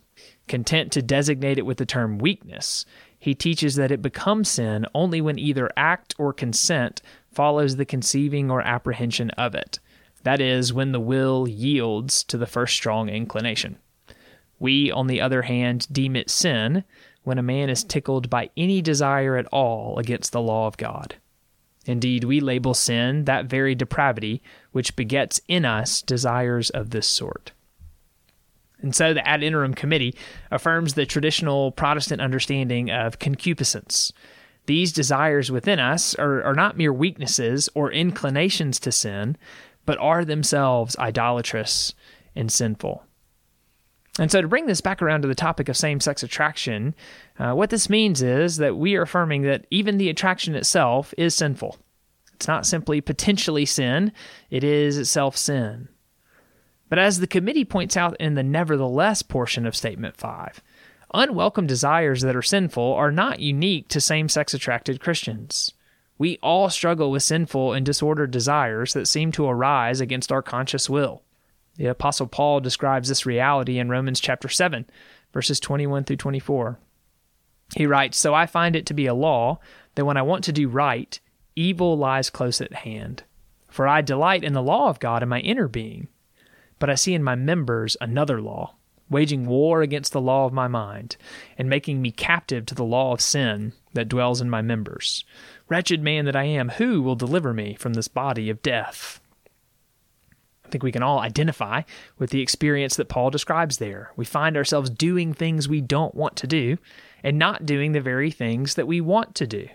Content 0.48 0.92
to 0.92 1.02
designate 1.02 1.58
it 1.58 1.66
with 1.66 1.78
the 1.78 1.86
term 1.86 2.18
weakness, 2.18 2.86
he 3.24 3.34
teaches 3.34 3.76
that 3.76 3.90
it 3.90 4.02
becomes 4.02 4.50
sin 4.50 4.86
only 4.94 5.22
when 5.22 5.40
either 5.40 5.70
act 5.78 6.14
or 6.18 6.34
consent 6.34 7.02
follows 7.32 7.78
the 7.78 7.86
conceiving 7.86 8.52
or 8.52 8.60
apprehension 8.60 9.30
of 9.38 9.56
it. 9.56 9.80
That 10.24 10.42
is, 10.42 10.74
when 10.74 10.92
the 10.92 11.00
will 11.00 11.48
yields 11.48 12.22
to 12.26 12.38
the 12.38 12.46
first 12.46 12.76
strong 12.76 13.08
inclination. 13.08 13.78
We, 14.60 14.92
on 14.92 15.08
the 15.08 15.22
other 15.22 15.44
hand, 15.44 15.88
deem 15.90 16.18
it 16.18 16.30
sin 16.30 16.84
when 17.24 17.38
a 17.38 17.42
man 17.42 17.70
is 17.70 17.86
tickled 17.86 18.30
by 18.30 18.50
any 18.58 18.82
desire 18.82 19.38
at 19.38 19.48
all 19.54 19.98
against 20.00 20.34
the 20.34 20.42
law 20.42 20.68
of 20.68 20.76
God. 20.76 21.16
Indeed, 21.86 22.26
we 22.26 22.42
label 22.42 22.74
sin 22.74 23.24
that 23.24 23.46
very 23.46 23.74
depravity 23.74 24.44
which 24.74 24.98
begets 24.98 25.40
in 25.48 25.64
us 25.64 26.02
desires 26.02 26.72
of 26.72 26.90
this 26.90 27.08
sort. 27.08 27.54
And 28.84 28.94
so 28.94 29.14
the 29.14 29.28
ad 29.28 29.42
interim 29.42 29.74
committee 29.74 30.14
affirms 30.52 30.94
the 30.94 31.06
traditional 31.06 31.72
Protestant 31.72 32.22
understanding 32.22 32.92
of 32.92 33.18
concupiscence. 33.18 34.12
These 34.66 34.92
desires 34.92 35.52
within 35.52 35.80
us 35.80 36.14
are, 36.16 36.44
are 36.44 36.54
not 36.54 36.78
mere 36.78 36.94
weaknesses 36.94 37.70
or 37.74 37.92
inclinations 37.92 38.80
to 38.82 38.92
sin, 38.92 39.38
but 39.86 39.98
are 39.98 40.24
themselves 40.24 40.98
idolatrous 41.00 41.94
and 42.36 42.52
sinful. 42.52 43.04
And 44.20 44.32
so, 44.32 44.42
to 44.42 44.48
bring 44.48 44.68
this 44.68 44.82
back 44.82 45.02
around 45.02 45.24
to 45.24 45.28
the 45.28 45.34
topic 45.34 45.70
of 45.70 45.76
same 45.76 46.00
sex 46.00 46.22
attraction, 46.22 46.94
uh, 47.40 47.54
what 47.54 47.72
this 47.72 47.90
means 47.90 48.22
is 48.22 48.58
that 48.58 48.78
we 48.78 48.96
are 48.96 49.02
affirming 49.02 49.42
that 49.44 49.66
even 49.72 49.98
the 49.98 50.10
attraction 50.10 50.56
itself 50.56 51.14
is 51.18 51.34
sinful. 51.34 51.78
It's 52.36 52.48
not 52.48 52.66
simply 52.66 53.02
potentially 53.02 53.66
sin, 53.66 54.12
it 54.52 54.64
is 54.64 54.98
itself 54.98 55.36
sin. 55.36 55.90
But 56.90 57.00
as 57.00 57.20
the 57.20 57.28
committee 57.28 57.66
points 57.66 57.98
out 57.98 58.16
in 58.20 58.36
the 58.36 58.44
nevertheless 58.44 59.22
portion 59.22 59.66
of 59.66 59.76
Statement 59.76 60.18
5, 60.18 60.62
unwelcome 61.14 61.68
desires 61.68 62.22
that 62.22 62.36
are 62.36 62.42
sinful 62.42 62.94
are 62.94 63.12
not 63.12 63.40
unique 63.40 63.88
to 63.90 64.02
same 64.02 64.30
sex 64.30 64.54
attracted 64.54 65.00
Christians. 65.00 65.74
We 66.18 66.38
all 66.44 66.70
struggle 66.70 67.10
with 67.12 67.24
sinful 67.24 67.74
and 67.74 67.86
disordered 67.86 68.32
desires 68.32 68.94
that 68.94 69.08
seem 69.08 69.32
to 69.34 69.48
arise 69.48 70.00
against 70.00 70.32
our 70.32 70.42
conscious 70.42 70.90
will. 70.90 71.24
The 71.76 71.88
apostle 71.88 72.28
Paul 72.28 72.60
describes 72.60 73.10
this 73.10 73.26
reality 73.26 73.80
in 73.80 73.90
Romans 73.90 74.20
chapter 74.20 74.48
7, 74.48 74.86
verses 75.34 75.60
21 75.60 76.04
through 76.04 76.18
24. 76.18 76.80
He 77.76 77.88
writes, 77.88 78.20
"So 78.20 78.36
I 78.36 78.46
find 78.46 78.76
it 78.76 78.86
to 78.86 78.94
be 78.94 79.08
a 79.08 79.16
law 79.16 79.60
that 79.96 80.06
when 80.06 80.18
I 80.18 80.22
want 80.22 80.44
to 80.44 80.52
do 80.52 80.68
right, 80.68 81.20
evil 81.56 81.98
lies 81.98 82.30
close 82.30 82.62
at 82.62 82.74
hand. 82.74 83.24
For 83.68 83.88
I 83.88 84.02
delight 84.02 84.44
in 84.44 84.54
the 84.54 84.62
law 84.62 84.90
of 84.90 85.00
God 85.00 85.24
in 85.24 85.30
my 85.30 85.40
inner 85.40 85.68
being, 85.68 86.08
but 86.84 86.90
I 86.90 86.96
see 86.96 87.14
in 87.14 87.24
my 87.24 87.36
members 87.36 87.96
another 88.02 88.42
law, 88.42 88.76
waging 89.10 89.46
war 89.46 89.82
against 89.82 90.12
the 90.12 90.20
law 90.20 90.46
of 90.46 90.52
my 90.52 90.68
mind, 90.68 91.16
and 91.58 91.70
making 91.70 92.02
me 92.02 92.12
captive 92.12 92.66
to 92.66 92.76
the 92.76 92.84
law 92.84 93.14
of 93.14 93.22
sin 93.22 93.72
that 93.94 94.10
dwells 94.10 94.42
in 94.42 94.50
my 94.50 94.62
members. 94.62 95.24
Wretched 95.70 96.04
man 96.04 96.26
that 96.26 96.36
I 96.36 96.44
am, 96.44 96.68
who 96.68 97.02
will 97.02 97.16
deliver 97.16 97.54
me 97.54 97.76
from 97.76 97.94
this 97.94 98.10
body 98.10 98.50
of 98.50 98.62
death? 98.62 99.22
I 100.66 100.68
think 100.68 100.84
we 100.84 100.92
can 100.92 101.04
all 101.04 101.20
identify 101.20 101.84
with 102.20 102.32
the 102.32 102.42
experience 102.42 102.98
that 102.98 103.08
Paul 103.08 103.30
describes 103.30 103.78
there. 103.78 104.12
We 104.18 104.26
find 104.26 104.58
ourselves 104.58 104.90
doing 104.90 105.34
things 105.34 105.70
we 105.70 105.80
don't 105.80 106.14
want 106.14 106.36
to 106.36 106.48
do 106.48 106.78
and 107.24 107.40
not 107.40 107.66
doing 107.66 107.94
the 107.94 108.02
very 108.02 108.30
things 108.30 108.76
that 108.76 108.88
we 108.88 109.00
want 109.00 109.36
to 109.36 109.48
do. 109.48 109.70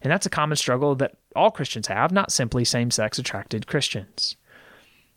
And 0.00 0.10
that's 0.10 0.26
a 0.26 0.30
common 0.30 0.56
struggle 0.56 0.96
that 0.96 1.14
all 1.36 1.52
Christians 1.52 1.86
have, 1.86 2.10
not 2.10 2.32
simply 2.32 2.64
same 2.64 2.90
sex 2.90 3.16
attracted 3.16 3.68
Christians. 3.68 4.34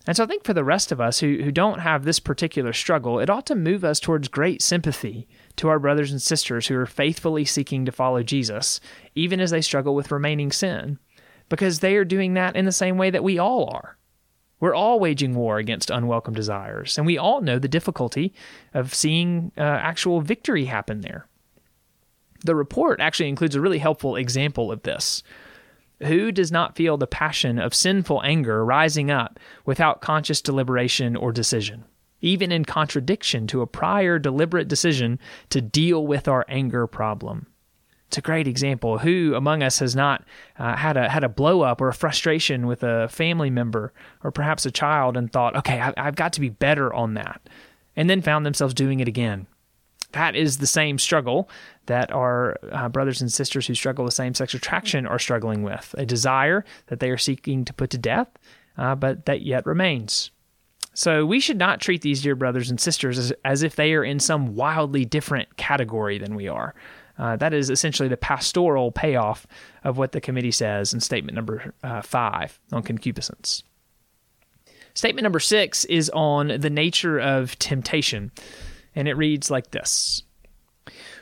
And 0.08 0.16
so 0.16 0.24
I 0.24 0.28
think 0.28 0.44
for 0.44 0.54
the 0.54 0.64
rest 0.64 0.92
of 0.92 1.02
us 1.02 1.20
who, 1.20 1.42
who 1.44 1.52
don't 1.52 1.80
have 1.80 2.04
this 2.04 2.20
particular 2.20 2.74
struggle, 2.74 3.20
it 3.20 3.30
ought 3.30 3.46
to 3.48 3.56
move 3.56 3.84
us 3.84 4.00
towards 4.00 4.28
great 4.28 4.62
sympathy 4.62 5.28
to 5.56 5.68
our 5.68 5.80
brothers 5.80 6.12
and 6.12 6.22
sisters 6.22 6.68
who 6.68 6.76
are 6.78 6.86
faithfully 6.86 7.46
seeking 7.46 7.86
to 7.86 7.92
follow 7.92 8.22
Jesus, 8.22 8.80
even 9.16 9.40
as 9.40 9.52
they 9.52 9.62
struggle 9.62 9.96
with 9.96 10.12
remaining 10.12 10.52
sin, 10.52 11.00
because 11.50 11.80
they 11.80 11.96
are 11.96 12.06
doing 12.06 12.36
that 12.36 12.56
in 12.56 12.66
the 12.66 12.72
same 12.72 12.98
way 12.98 13.10
that 13.10 13.24
we 13.24 13.40
all 13.40 13.70
are. 13.74 13.98
We're 14.60 14.76
all 14.76 15.00
waging 15.00 15.36
war 15.36 15.58
against 15.58 15.90
unwelcome 15.90 16.34
desires, 16.34 16.98
and 16.98 17.06
we 17.06 17.18
all 17.18 17.42
know 17.42 17.60
the 17.60 17.68
difficulty 17.68 18.34
of 18.74 18.94
seeing 18.94 19.52
uh, 19.58 19.62
actual 19.62 20.22
victory 20.22 20.66
happen 20.66 21.02
there. 21.02 21.28
The 22.46 22.56
report 22.56 23.00
actually 23.00 23.30
includes 23.30 23.56
a 23.56 23.62
really 23.62 23.80
helpful 23.80 24.16
example 24.16 24.72
of 24.72 24.84
this. 24.84 25.24
Who 26.04 26.32
does 26.32 26.52
not 26.52 26.76
feel 26.76 26.98
the 26.98 27.08
passion 27.08 27.58
of 27.58 27.74
sinful 27.74 28.22
anger 28.24 28.66
rising 28.66 29.10
up 29.10 29.40
without 29.66 30.02
conscious 30.02 30.42
deliberation 30.42 31.16
or 31.16 31.32
decision, 31.32 31.86
even 32.22 32.52
in 32.52 32.66
contradiction 32.66 33.48
to 33.48 33.62
a 33.62 33.68
prior 33.68 34.20
deliberate 34.20 34.68
decision 34.68 35.20
to 35.50 35.62
deal 35.62 36.06
with 36.06 36.28
our 36.28 36.46
anger 36.50 36.86
problem? 36.86 37.48
It's 38.08 38.18
a 38.18 38.22
great 38.22 38.48
example. 38.48 39.00
Who 39.00 39.34
among 39.36 39.64
us 39.64 39.80
has 39.80 39.96
not 39.96 40.24
uh, 40.60 40.76
had 40.76 40.96
a 40.96 41.10
had 41.10 41.24
a 41.24 41.30
blow 41.30 41.62
up 41.62 41.82
or 41.82 41.88
a 41.88 41.94
frustration 41.94 42.68
with 42.68 42.84
a 42.84 43.08
family 43.08 43.50
member 43.50 43.94
or 44.24 44.32
perhaps 44.32 44.66
a 44.66 44.72
child 44.72 45.18
and 45.18 45.32
thought, 45.32 45.56
okay, 45.56 45.82
I, 45.82 45.94
I've 45.98 46.16
got 46.16 46.34
to 46.34 46.42
be 46.42 46.50
better 46.50 46.94
on 46.94 47.16
that, 47.16 47.42
and 47.96 48.10
then 48.10 48.22
found 48.22 48.46
themselves 48.46 48.74
doing 48.74 49.00
it 49.00 49.08
again 49.08 49.48
that 50.16 50.36
is 50.36 50.58
the 50.58 50.68
same 50.68 50.98
struggle 50.98 51.50
that 51.88 52.12
our 52.12 52.58
uh, 52.72 52.90
brothers 52.90 53.22
and 53.22 53.32
sisters 53.32 53.68
who 53.68 53.74
struggle 53.74 54.06
with 54.06 54.14
same 54.14 54.34
sex 54.34 54.54
attraction 54.54 55.06
are 55.06 55.20
struggling 55.20 55.64
with 55.64 55.94
a 55.98 56.06
desire 56.06 56.66
that 56.88 57.00
they 57.00 57.10
are 57.10 57.18
seeking 57.18 57.66
to 57.66 57.74
put 57.74 57.90
to 57.92 57.98
death, 57.98 58.28
uh, 58.78 58.96
but 58.96 59.26
that 59.26 59.42
yet 59.42 59.66
remains. 59.66 60.32
So 60.94 61.26
we 61.26 61.42
should 61.42 61.58
not 61.58 61.82
treat 61.82 62.02
these 62.02 62.22
dear 62.22 62.36
brothers 62.36 62.70
and 62.70 62.80
sisters 62.80 63.18
as, 63.18 63.34
as 63.44 63.64
if 63.64 63.76
they 63.76 63.94
are 63.94 64.04
in 64.04 64.20
some 64.20 64.56
wildly 64.56 65.04
different 65.04 65.58
category 65.58 66.18
than 66.18 66.36
we 66.36 66.48
are. 66.48 66.74
Uh, 67.18 67.36
that 67.38 67.54
is 67.54 67.70
essentially 67.70 68.10
the 68.10 68.18
pastoral 68.18 68.92
payoff 68.92 69.46
of 69.84 69.98
what 69.98 70.12
the 70.12 70.22
committee 70.22 70.52
says 70.52 70.94
in 70.94 71.00
statement 71.00 71.36
number 71.36 71.74
uh, 71.84 72.02
five 72.02 72.60
on 72.72 72.84
concupiscence. 72.84 73.64
Statement 74.94 75.24
number 75.24 75.40
six 75.40 75.84
is 75.86 76.10
on 76.12 76.48
the 76.60 76.70
nature 76.70 77.20
of 77.20 77.58
temptation 77.60 78.32
and 78.96 79.08
it 79.10 79.16
reads 79.16 79.52
like 79.52 79.72
this 79.72 80.24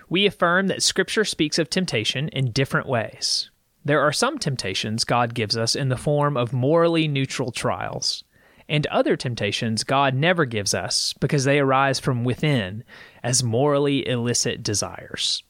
We 0.10 0.26
affirm 0.26 0.68
that 0.68 0.84
Scripture 0.84 1.26
speaks 1.26 1.58
of 1.58 1.70
temptation 1.70 2.30
in 2.30 2.52
different 2.52 2.88
ways. 2.88 3.50
There 3.86 4.02
are 4.02 4.14
some 4.14 4.38
temptations 4.38 5.04
God 5.04 5.34
gives 5.34 5.58
us 5.58 5.76
in 5.76 5.90
the 5.90 5.98
form 5.98 6.38
of 6.38 6.54
morally 6.54 7.08
neutral 7.08 7.52
trials, 7.52 8.24
and 8.70 8.88
other 8.88 9.18
temptations 9.18 9.84
God 9.84 10.16
never 10.16 10.46
gives 10.46 10.74
us 10.74 11.14
because 11.20 11.44
they 11.44 11.60
arise 11.60 12.00
from 12.00 12.24
within 12.24 12.84
as 13.24 13.44
morally 13.44 14.08
illicit 14.08 14.64
desires. 14.64 15.44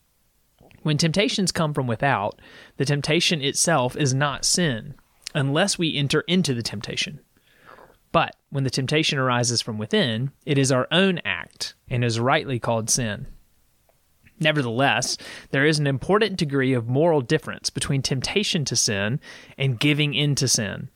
When 0.81 0.97
temptations 0.97 1.51
come 1.51 1.73
from 1.73 1.87
without, 1.87 2.39
the 2.77 2.85
temptation 2.85 3.41
itself 3.41 3.95
is 3.95 4.13
not 4.13 4.45
sin, 4.45 4.95
unless 5.35 5.77
we 5.77 5.95
enter 5.95 6.21
into 6.21 6.53
the 6.53 6.63
temptation. 6.63 7.19
But 8.11 8.35
when 8.49 8.63
the 8.63 8.69
temptation 8.69 9.17
arises 9.17 9.61
from 9.61 9.77
within, 9.77 10.31
it 10.45 10.57
is 10.57 10.71
our 10.71 10.87
own 10.91 11.19
act 11.23 11.75
and 11.89 12.03
is 12.03 12.19
rightly 12.19 12.59
called 12.59 12.89
sin. 12.89 13.27
Nevertheless, 14.39 15.17
there 15.51 15.65
is 15.65 15.79
an 15.79 15.87
important 15.87 16.37
degree 16.37 16.73
of 16.73 16.87
moral 16.87 17.21
difference 17.21 17.69
between 17.69 18.01
temptation 18.01 18.65
to 18.65 18.75
sin 18.75 19.19
and 19.57 19.79
giving 19.79 20.13
in 20.13 20.35
to 20.35 20.47
sin, 20.47 20.89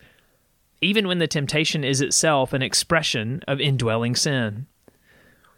even 0.82 1.08
when 1.08 1.20
the 1.20 1.27
temptation 1.27 1.84
is 1.84 2.01
itself 2.01 2.53
an 2.53 2.62
expression 2.62 3.41
of 3.48 3.62
indwelling 3.62 4.15
sin. 4.15 4.67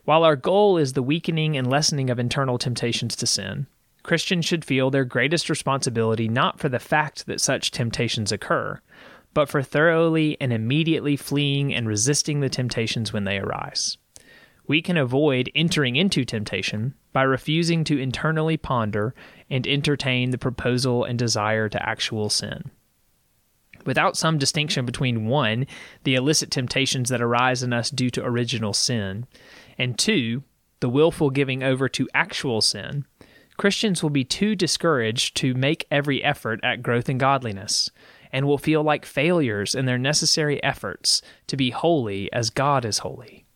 While 0.05 0.23
our 0.23 0.35
goal 0.35 0.77
is 0.77 0.93
the 0.93 1.03
weakening 1.03 1.55
and 1.57 1.69
lessening 1.69 2.09
of 2.09 2.19
internal 2.19 2.57
temptations 2.57 3.15
to 3.17 3.27
sin, 3.27 3.67
Christians 4.03 4.45
should 4.45 4.65
feel 4.65 4.89
their 4.89 5.05
greatest 5.05 5.49
responsibility 5.49 6.27
not 6.27 6.59
for 6.59 6.69
the 6.69 6.79
fact 6.79 7.25
that 7.27 7.41
such 7.41 7.71
temptations 7.71 8.31
occur, 8.31 8.79
but 9.33 9.49
for 9.49 9.61
thoroughly 9.61 10.37
and 10.41 10.51
immediately 10.51 11.15
fleeing 11.15 11.73
and 11.73 11.87
resisting 11.87 12.39
the 12.39 12.49
temptations 12.49 13.13
when 13.13 13.25
they 13.25 13.37
arise. 13.37 13.97
We 14.69 14.83
can 14.83 14.97
avoid 14.97 15.49
entering 15.55 15.95
into 15.95 16.23
temptation 16.23 16.93
by 17.11 17.23
refusing 17.23 17.83
to 17.85 17.97
internally 17.97 18.55
ponder 18.55 19.15
and 19.49 19.65
entertain 19.65 20.29
the 20.29 20.37
proposal 20.37 21.03
and 21.03 21.17
desire 21.17 21.67
to 21.69 21.89
actual 21.89 22.29
sin. 22.29 22.69
Without 23.83 24.15
some 24.15 24.37
distinction 24.37 24.85
between 24.85 25.25
one, 25.25 25.65
the 26.03 26.13
illicit 26.13 26.51
temptations 26.51 27.09
that 27.09 27.19
arise 27.19 27.63
in 27.63 27.73
us 27.73 27.89
due 27.89 28.11
to 28.11 28.23
original 28.23 28.71
sin, 28.71 29.25
and 29.79 29.97
two, 29.97 30.43
the 30.81 30.89
willful 30.89 31.31
giving 31.31 31.63
over 31.63 31.89
to 31.89 32.07
actual 32.13 32.61
sin, 32.61 33.05
Christians 33.57 34.03
will 34.03 34.11
be 34.11 34.23
too 34.23 34.55
discouraged 34.55 35.35
to 35.37 35.55
make 35.55 35.87
every 35.89 36.23
effort 36.23 36.59
at 36.61 36.83
growth 36.83 37.09
in 37.09 37.17
godliness 37.17 37.89
and 38.31 38.45
will 38.45 38.59
feel 38.59 38.83
like 38.83 39.03
failures 39.03 39.73
in 39.73 39.85
their 39.85 39.97
necessary 39.97 40.63
efforts 40.63 41.23
to 41.47 41.57
be 41.57 41.71
holy 41.71 42.31
as 42.31 42.51
God 42.51 42.85
is 42.85 42.99
holy. 42.99 43.47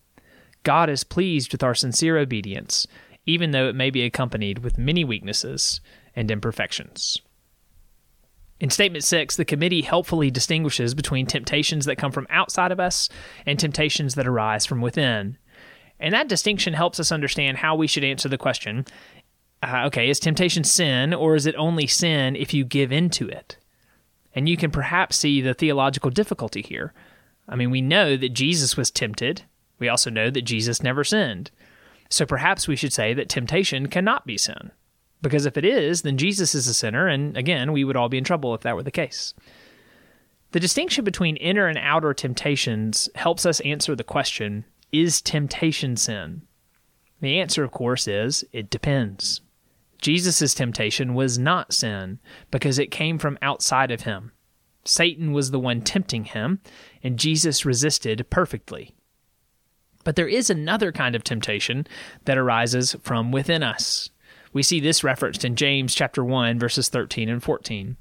God 0.64 0.90
is 0.90 1.04
pleased 1.04 1.52
with 1.52 1.64
our 1.64 1.76
sincere 1.76 2.18
obedience, 2.18 2.88
even 3.26 3.52
though 3.52 3.68
it 3.68 3.76
may 3.76 3.90
be 3.90 4.04
accompanied 4.04 4.60
with 4.60 4.78
many 4.78 5.04
weaknesses 5.04 5.82
and 6.16 6.30
imperfections. 6.32 7.22
In 8.60 8.70
Statement 8.70 9.04
6, 9.04 9.36
the 9.36 9.46
committee 9.46 9.82
helpfully 9.82 10.32
distinguishes 10.32 10.94
between 10.94 11.26
temptations 11.26 11.86
that 11.86 11.98
come 11.98 12.12
from 12.12 12.28
outside 12.30 12.72
of 12.72 12.80
us 12.80 13.10
and 13.46 13.60
temptations 13.60 14.16
that 14.16 14.28
arise 14.28 14.66
from 14.66 14.80
within. 14.80 15.38
And 16.00 16.14
that 16.14 16.30
distinction 16.30 16.74
helps 16.74 17.00
us 17.00 17.12
understand 17.12 17.58
how 17.58 17.76
we 17.76 17.88
should 17.88 18.04
answer 18.04 18.30
the 18.30 18.38
question 18.38 18.86
uh, 19.64 19.86
okay, 19.86 20.10
is 20.10 20.20
temptation 20.20 20.64
sin, 20.64 21.14
or 21.14 21.36
is 21.36 21.46
it 21.46 21.56
only 21.56 21.88
sin 21.88 22.36
if 22.36 22.54
you 22.54 22.66
give 22.66 22.92
in 22.92 23.10
to 23.10 23.30
it? 23.30 23.58
And 24.36 24.50
you 24.50 24.58
can 24.58 24.72
perhaps 24.72 25.16
see 25.16 25.42
the 25.42 25.54
theological 25.54 26.10
difficulty 26.10 26.62
here. 26.62 26.94
I 27.48 27.56
mean, 27.56 27.72
we 27.72 27.82
know 27.82 28.18
that 28.18 28.34
Jesus 28.34 28.76
was 28.76 28.92
tempted. 28.92 29.44
We 29.80 29.90
also 29.90 30.10
know 30.10 30.30
that 30.30 30.44
Jesus 30.44 30.84
never 30.84 31.04
sinned. 31.04 31.52
So 32.10 32.26
perhaps 32.26 32.68
we 32.68 32.76
should 32.76 32.94
say 32.94 33.14
that 33.14 33.30
temptation 33.30 33.88
cannot 33.88 34.26
be 34.26 34.38
sin. 34.38 34.72
Because 35.22 35.46
if 35.46 35.58
it 35.58 35.66
is, 35.66 36.02
then 36.02 36.18
Jesus 36.18 36.54
is 36.54 36.68
a 36.68 36.74
sinner, 36.74 37.08
and 37.08 37.36
again, 37.38 37.72
we 37.72 37.84
would 37.84 37.96
all 37.96 38.10
be 38.10 38.18
in 38.18 38.24
trouble 38.24 38.54
if 38.54 38.62
that 38.62 38.76
were 38.76 38.84
the 38.84 38.92
case. 38.92 39.34
The 40.52 40.60
distinction 40.60 41.04
between 41.04 41.38
inner 41.38 41.68
and 41.68 41.80
outer 41.80 42.14
temptations 42.14 43.10
helps 43.16 43.46
us 43.46 43.60
answer 43.62 43.96
the 43.96 44.04
question 44.04 44.66
is 44.92 45.22
temptation 45.22 45.98
sin? 45.98 46.44
The 47.20 47.40
answer, 47.40 47.64
of 47.64 47.72
course, 47.72 48.08
is 48.08 48.44
it 48.54 48.70
depends. 48.70 49.42
Jesus' 50.00 50.54
temptation 50.54 51.16
was 51.16 51.40
not 51.40 51.74
sin 51.74 52.20
because 52.52 52.78
it 52.78 52.92
came 52.92 53.18
from 53.18 53.40
outside 53.42 53.90
of 53.90 54.02
him. 54.02 54.32
Satan 54.86 55.32
was 55.32 55.50
the 55.50 55.60
one 55.60 55.82
tempting 55.82 56.26
him, 56.26 56.60
and 57.02 57.18
Jesus 57.18 57.66
resisted 57.66 58.30
perfectly. 58.30 58.94
But 60.04 60.16
there 60.16 60.28
is 60.28 60.50
another 60.50 60.92
kind 60.92 61.16
of 61.16 61.24
temptation 61.24 61.88
that 62.26 62.38
arises 62.38 62.96
from 63.02 63.32
within 63.32 63.64
us. 63.64 64.10
We 64.52 64.64
see 64.64 64.80
this 64.80 65.04
referenced 65.04 65.46
in 65.46 65.56
James 65.56 65.96
chapter 65.96 66.24
1 66.24 66.60
verses 66.60 66.90
13 66.90 67.30
and 67.30 67.42
14. 67.42 67.98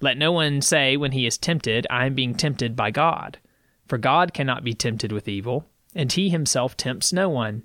Let 0.00 0.16
no 0.16 0.32
one 0.32 0.60
say 0.60 0.96
when 0.96 1.12
he 1.12 1.26
is 1.26 1.38
tempted, 1.38 1.86
I 1.90 2.06
am 2.06 2.14
being 2.14 2.34
tempted 2.34 2.76
by 2.76 2.90
God. 2.90 3.38
For 3.86 3.98
God 3.98 4.32
cannot 4.32 4.64
be 4.64 4.74
tempted 4.74 5.12
with 5.12 5.28
evil, 5.28 5.66
and 5.94 6.10
he 6.10 6.30
himself 6.30 6.76
tempts 6.76 7.12
no 7.12 7.28
one 7.28 7.64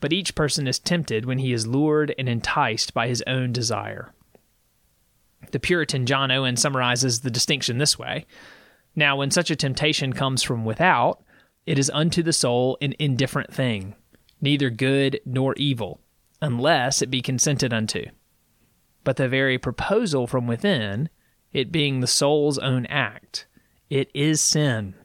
but 0.00 0.12
each 0.12 0.34
person 0.34 0.66
is 0.66 0.78
tempted 0.78 1.26
when 1.26 1.38
he 1.38 1.52
is 1.52 1.66
lured 1.66 2.14
and 2.18 2.28
enticed 2.28 2.92
by 2.94 3.06
his 3.06 3.22
own 3.26 3.52
desire. 3.52 4.12
The 5.52 5.60
Puritan 5.60 6.06
John 6.06 6.30
Owen 6.30 6.56
summarizes 6.56 7.20
the 7.20 7.30
distinction 7.30 7.78
this 7.78 7.98
way 7.98 8.26
Now, 8.96 9.16
when 9.16 9.30
such 9.30 9.50
a 9.50 9.56
temptation 9.56 10.12
comes 10.12 10.42
from 10.42 10.64
without, 10.64 11.22
it 11.70 11.78
is 11.78 11.88
unto 11.94 12.20
the 12.20 12.32
soul 12.32 12.76
an 12.82 12.92
indifferent 12.98 13.54
thing, 13.54 13.94
neither 14.40 14.70
good 14.70 15.20
nor 15.24 15.54
evil, 15.54 16.00
unless 16.42 17.00
it 17.00 17.12
be 17.12 17.22
consented 17.22 17.72
unto. 17.72 18.06
But 19.04 19.14
the 19.14 19.28
very 19.28 19.56
proposal 19.56 20.26
from 20.26 20.48
within, 20.48 21.10
it 21.52 21.70
being 21.70 22.00
the 22.00 22.08
soul's 22.08 22.58
own 22.58 22.86
act, 22.86 23.46
it 23.88 24.10
is 24.14 24.42
sin. 24.42 24.96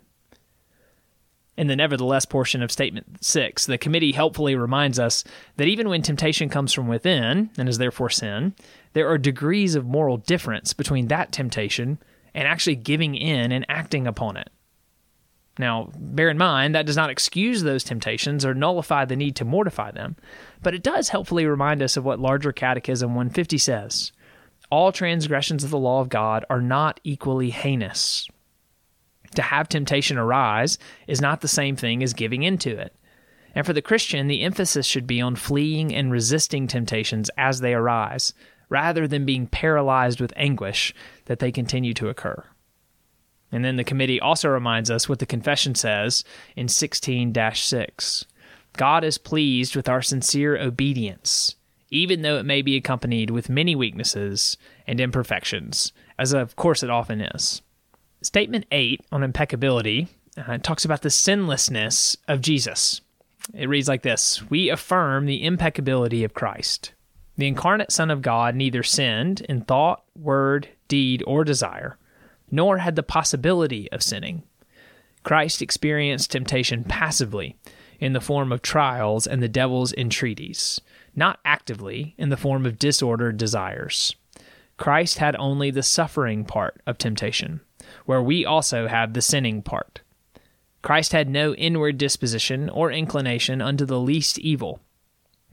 In 1.55 1.67
the 1.67 1.75
nevertheless 1.75 2.25
portion 2.25 2.63
of 2.63 2.72
statement 2.72 3.24
6, 3.24 3.67
the 3.67 3.77
committee 3.77 4.13
helpfully 4.13 4.55
reminds 4.55 4.98
us 4.98 5.24
that 5.57 5.67
even 5.67 5.88
when 5.88 6.01
temptation 6.01 6.50
comes 6.50 6.74
from 6.74 6.88
within 6.88 7.51
and 7.60 7.69
is 7.69 7.77
therefore 7.77 8.10
sin, 8.10 8.55
there 8.93 9.07
are 9.07 9.19
degrees 9.19 9.75
of 9.75 9.86
moral 9.86 10.17
difference 10.17 10.74
between 10.74 11.10
that 11.10 11.31
temptation 11.31 12.00
and 12.34 12.48
actually 12.48 12.75
giving 12.75 13.13
in 13.13 13.51
and 13.51 13.67
acting 13.69 14.07
upon 14.07 14.36
it. 14.36 14.50
Now, 15.57 15.89
bear 15.95 16.29
in 16.29 16.38
mind, 16.38 16.75
that 16.75 16.85
does 16.85 16.97
not 16.97 17.09
excuse 17.09 17.63
those 17.63 17.83
temptations 17.83 18.45
or 18.45 18.53
nullify 18.53 19.05
the 19.05 19.15
need 19.15 19.35
to 19.38 19.45
mortify 19.45 19.91
them, 19.91 20.17
but 20.62 20.74
it 20.74 20.83
does 20.83 21.09
helpfully 21.09 21.45
remind 21.45 21.81
us 21.81 21.95
of 21.95 22.03
what 22.03 22.19
Larger 22.19 22.51
Catechism 22.51 23.09
150 23.09 23.57
says 23.57 24.12
All 24.69 24.91
transgressions 24.91 25.63
of 25.63 25.69
the 25.69 25.79
law 25.79 26.01
of 26.01 26.09
God 26.09 26.43
are 26.50 26.62
not 26.62 27.00
equally 27.03 27.51
heinous 27.51 28.27
to 29.35 29.41
have 29.41 29.69
temptation 29.69 30.17
arise 30.17 30.77
is 31.07 31.21
not 31.21 31.41
the 31.41 31.47
same 31.47 31.75
thing 31.75 32.03
as 32.03 32.13
giving 32.13 32.43
into 32.43 32.77
it. 32.77 32.95
And 33.53 33.65
for 33.65 33.74
the 33.74 33.81
Christian, 33.81 34.27
the 34.27 34.41
emphasis 34.41 34.85
should 34.85 35.07
be 35.07 35.21
on 35.21 35.35
fleeing 35.35 35.93
and 35.93 36.12
resisting 36.12 36.67
temptations 36.67 37.29
as 37.38 37.62
they 37.62 37.74
arise, 37.74 38.33
rather 38.69 39.07
than 39.07 39.25
being 39.25 39.47
paralyzed 39.47 40.19
with 40.19 40.33
anguish 40.35 40.93
that 41.25 41.39
they 41.39 41.51
continue 41.51 41.93
to 41.93 42.09
occur. 42.09 42.43
And 43.55 43.63
then 43.63 43.77
the 43.77 43.85
committee 43.85 44.19
also 44.19 44.50
reminds 44.50 44.91
us 44.91 45.07
what 45.07 45.19
the 45.19 45.25
confession 45.25 45.75
says 45.75 46.25
in 46.57 46.67
16 46.67 47.33
6. 47.53 48.25
God 48.75 49.05
is 49.05 49.17
pleased 49.17 49.77
with 49.77 49.88
our 49.88 50.01
sincere 50.01 50.57
obedience, 50.57 51.55
even 51.89 52.21
though 52.21 52.38
it 52.38 52.45
may 52.45 52.62
be 52.62 52.75
accompanied 52.75 53.29
with 53.29 53.47
many 53.47 53.74
weaknesses 53.74 54.57
and 54.85 55.00
imperfections, 55.00 55.93
as 56.19 56.33
of 56.33 56.57
course 56.57 56.83
it 56.83 56.89
often 56.89 57.21
is. 57.21 57.62
Statement 58.21 58.65
8 58.74 59.00
on 59.13 59.24
impeccability 59.24 60.09
uh, 60.35 60.57
talks 60.57 60.83
about 60.83 61.01
the 61.01 61.09
sinlessness 61.09 62.17
of 62.27 62.41
Jesus. 62.41 63.00
It 63.53 63.69
reads 63.69 63.88
like 63.88 64.01
this 64.01 64.43
We 64.50 64.69
affirm 64.69 65.27
the 65.27 65.45
impeccability 65.45 66.25
of 66.25 66.33
Christ. 66.33 66.91
The 67.38 67.47
incarnate 67.47 67.93
Son 67.93 68.12
of 68.12 68.21
God 68.21 68.53
neither 68.53 68.83
sinned 68.83 69.39
in 69.47 69.62
thought, 69.62 70.03
word, 70.13 70.67
deed, 70.89 71.24
or 71.25 71.45
desire, 71.45 71.97
nor 72.51 72.79
had 72.79 72.95
the 72.95 73.03
possibility 73.03 73.91
of 73.91 74.03
sinning. 74.03 74.43
Christ 75.23 75.61
experienced 75.61 76.31
temptation 76.31 76.83
passively 76.83 77.55
in 77.99 78.13
the 78.13 78.21
form 78.21 78.51
of 78.51 78.61
trials 78.61 79.25
and 79.25 79.41
the 79.41 79.47
devil's 79.47 79.93
entreaties, 79.93 80.79
not 81.15 81.39
actively 81.45 82.13
in 82.17 82.29
the 82.29 82.37
form 82.37 82.65
of 82.65 82.77
disordered 82.77 83.37
desires. 83.37 84.15
Christ 84.77 85.17
had 85.17 85.35
only 85.37 85.71
the 85.71 85.83
suffering 85.83 86.45
part 86.45 86.81
of 86.85 86.97
temptation 86.97 87.61
where 88.05 88.21
we 88.21 88.45
also 88.45 88.87
have 88.87 89.13
the 89.13 89.21
sinning 89.21 89.61
part. 89.61 90.01
Christ 90.81 91.13
had 91.13 91.29
no 91.29 91.53
inward 91.55 91.97
disposition 91.97 92.69
or 92.69 92.91
inclination 92.91 93.61
unto 93.61 93.85
the 93.85 93.99
least 93.99 94.37
evil, 94.39 94.81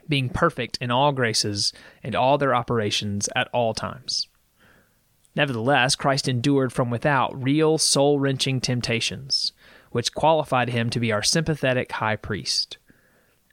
being 0.08 0.28
perfect 0.28 0.76
in 0.80 0.90
all 0.90 1.12
graces 1.12 1.72
and 2.02 2.14
all 2.14 2.36
their 2.36 2.54
operations 2.54 3.28
at 3.34 3.48
all 3.52 3.72
times. 3.72 4.28
Nevertheless, 5.34 5.96
Christ 5.96 6.28
endured 6.28 6.72
from 6.72 6.90
without 6.90 7.42
real 7.42 7.78
soul 7.78 8.18
wrenching 8.18 8.60
temptations, 8.60 9.52
which 9.90 10.14
qualified 10.14 10.68
him 10.68 10.90
to 10.90 11.00
be 11.00 11.12
our 11.12 11.22
sympathetic 11.22 11.92
high 11.92 12.16
priest. 12.16 12.78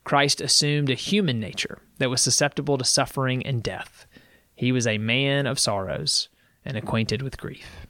Christ 0.03 0.41
assumed 0.41 0.89
a 0.89 0.95
human 0.95 1.39
nature 1.39 1.79
that 1.97 2.09
was 2.09 2.21
susceptible 2.21 2.77
to 2.77 2.83
suffering 2.83 3.45
and 3.45 3.61
death. 3.61 4.07
He 4.55 4.71
was 4.71 4.87
a 4.87 4.97
man 4.97 5.45
of 5.45 5.59
sorrows 5.59 6.29
and 6.65 6.75
acquainted 6.75 7.21
with 7.21 7.37
grief. 7.37 7.87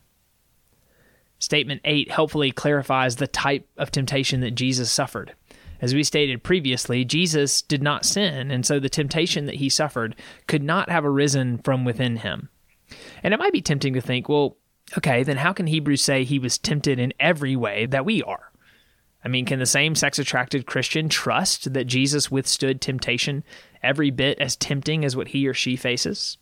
Statement 1.40 1.82
8 1.86 2.12
helpfully 2.12 2.52
clarifies 2.52 3.16
the 3.16 3.28
type 3.28 3.68
of 3.78 3.92
temptation 3.92 4.42
that 4.42 4.52
Jesus 4.52 4.92
suffered. 4.92 5.34
As 5.82 5.96
we 5.96 6.04
stated 6.04 6.44
previously, 6.44 7.06
Jesus 7.06 7.62
did 7.62 7.82
not 7.82 8.06
sin, 8.06 8.52
and 8.52 8.66
so 8.66 8.80
the 8.80 8.90
temptation 8.90 9.46
that 9.46 9.56
he 9.56 9.70
suffered 9.70 10.16
could 10.46 10.62
not 10.62 10.90
have 10.90 11.06
arisen 11.06 11.58
from 11.60 11.86
within 11.86 12.18
him. 12.18 12.50
And 13.24 13.34
it 13.34 13.40
might 13.40 13.54
be 13.54 13.62
tempting 13.62 13.94
to 13.94 14.02
think, 14.02 14.30
well, 14.30 14.58
okay, 14.98 15.24
then 15.24 15.38
how 15.38 15.54
can 15.54 15.68
Hebrews 15.68 16.02
say 16.02 16.24
he 16.24 16.40
was 16.40 16.58
tempted 16.58 17.00
in 17.00 17.14
every 17.20 17.56
way 17.56 17.86
that 17.88 18.06
we 18.06 18.24
are? 18.24 18.52
I 19.24 19.28
mean, 19.28 19.46
can 19.46 19.60
the 19.60 19.66
same 19.66 19.96
sex 19.96 20.18
attracted 20.18 20.66
Christian 20.66 21.10
trust 21.10 21.74
that 21.74 21.86
Jesus 21.86 22.32
withstood 22.32 22.80
temptation 22.80 23.44
every 23.84 24.12
bit 24.12 24.40
as 24.40 24.56
tempting 24.56 25.04
as 25.04 25.16
what 25.16 25.30
he 25.30 25.48
or 25.48 25.54
she 25.54 25.76
faces? 25.76 26.38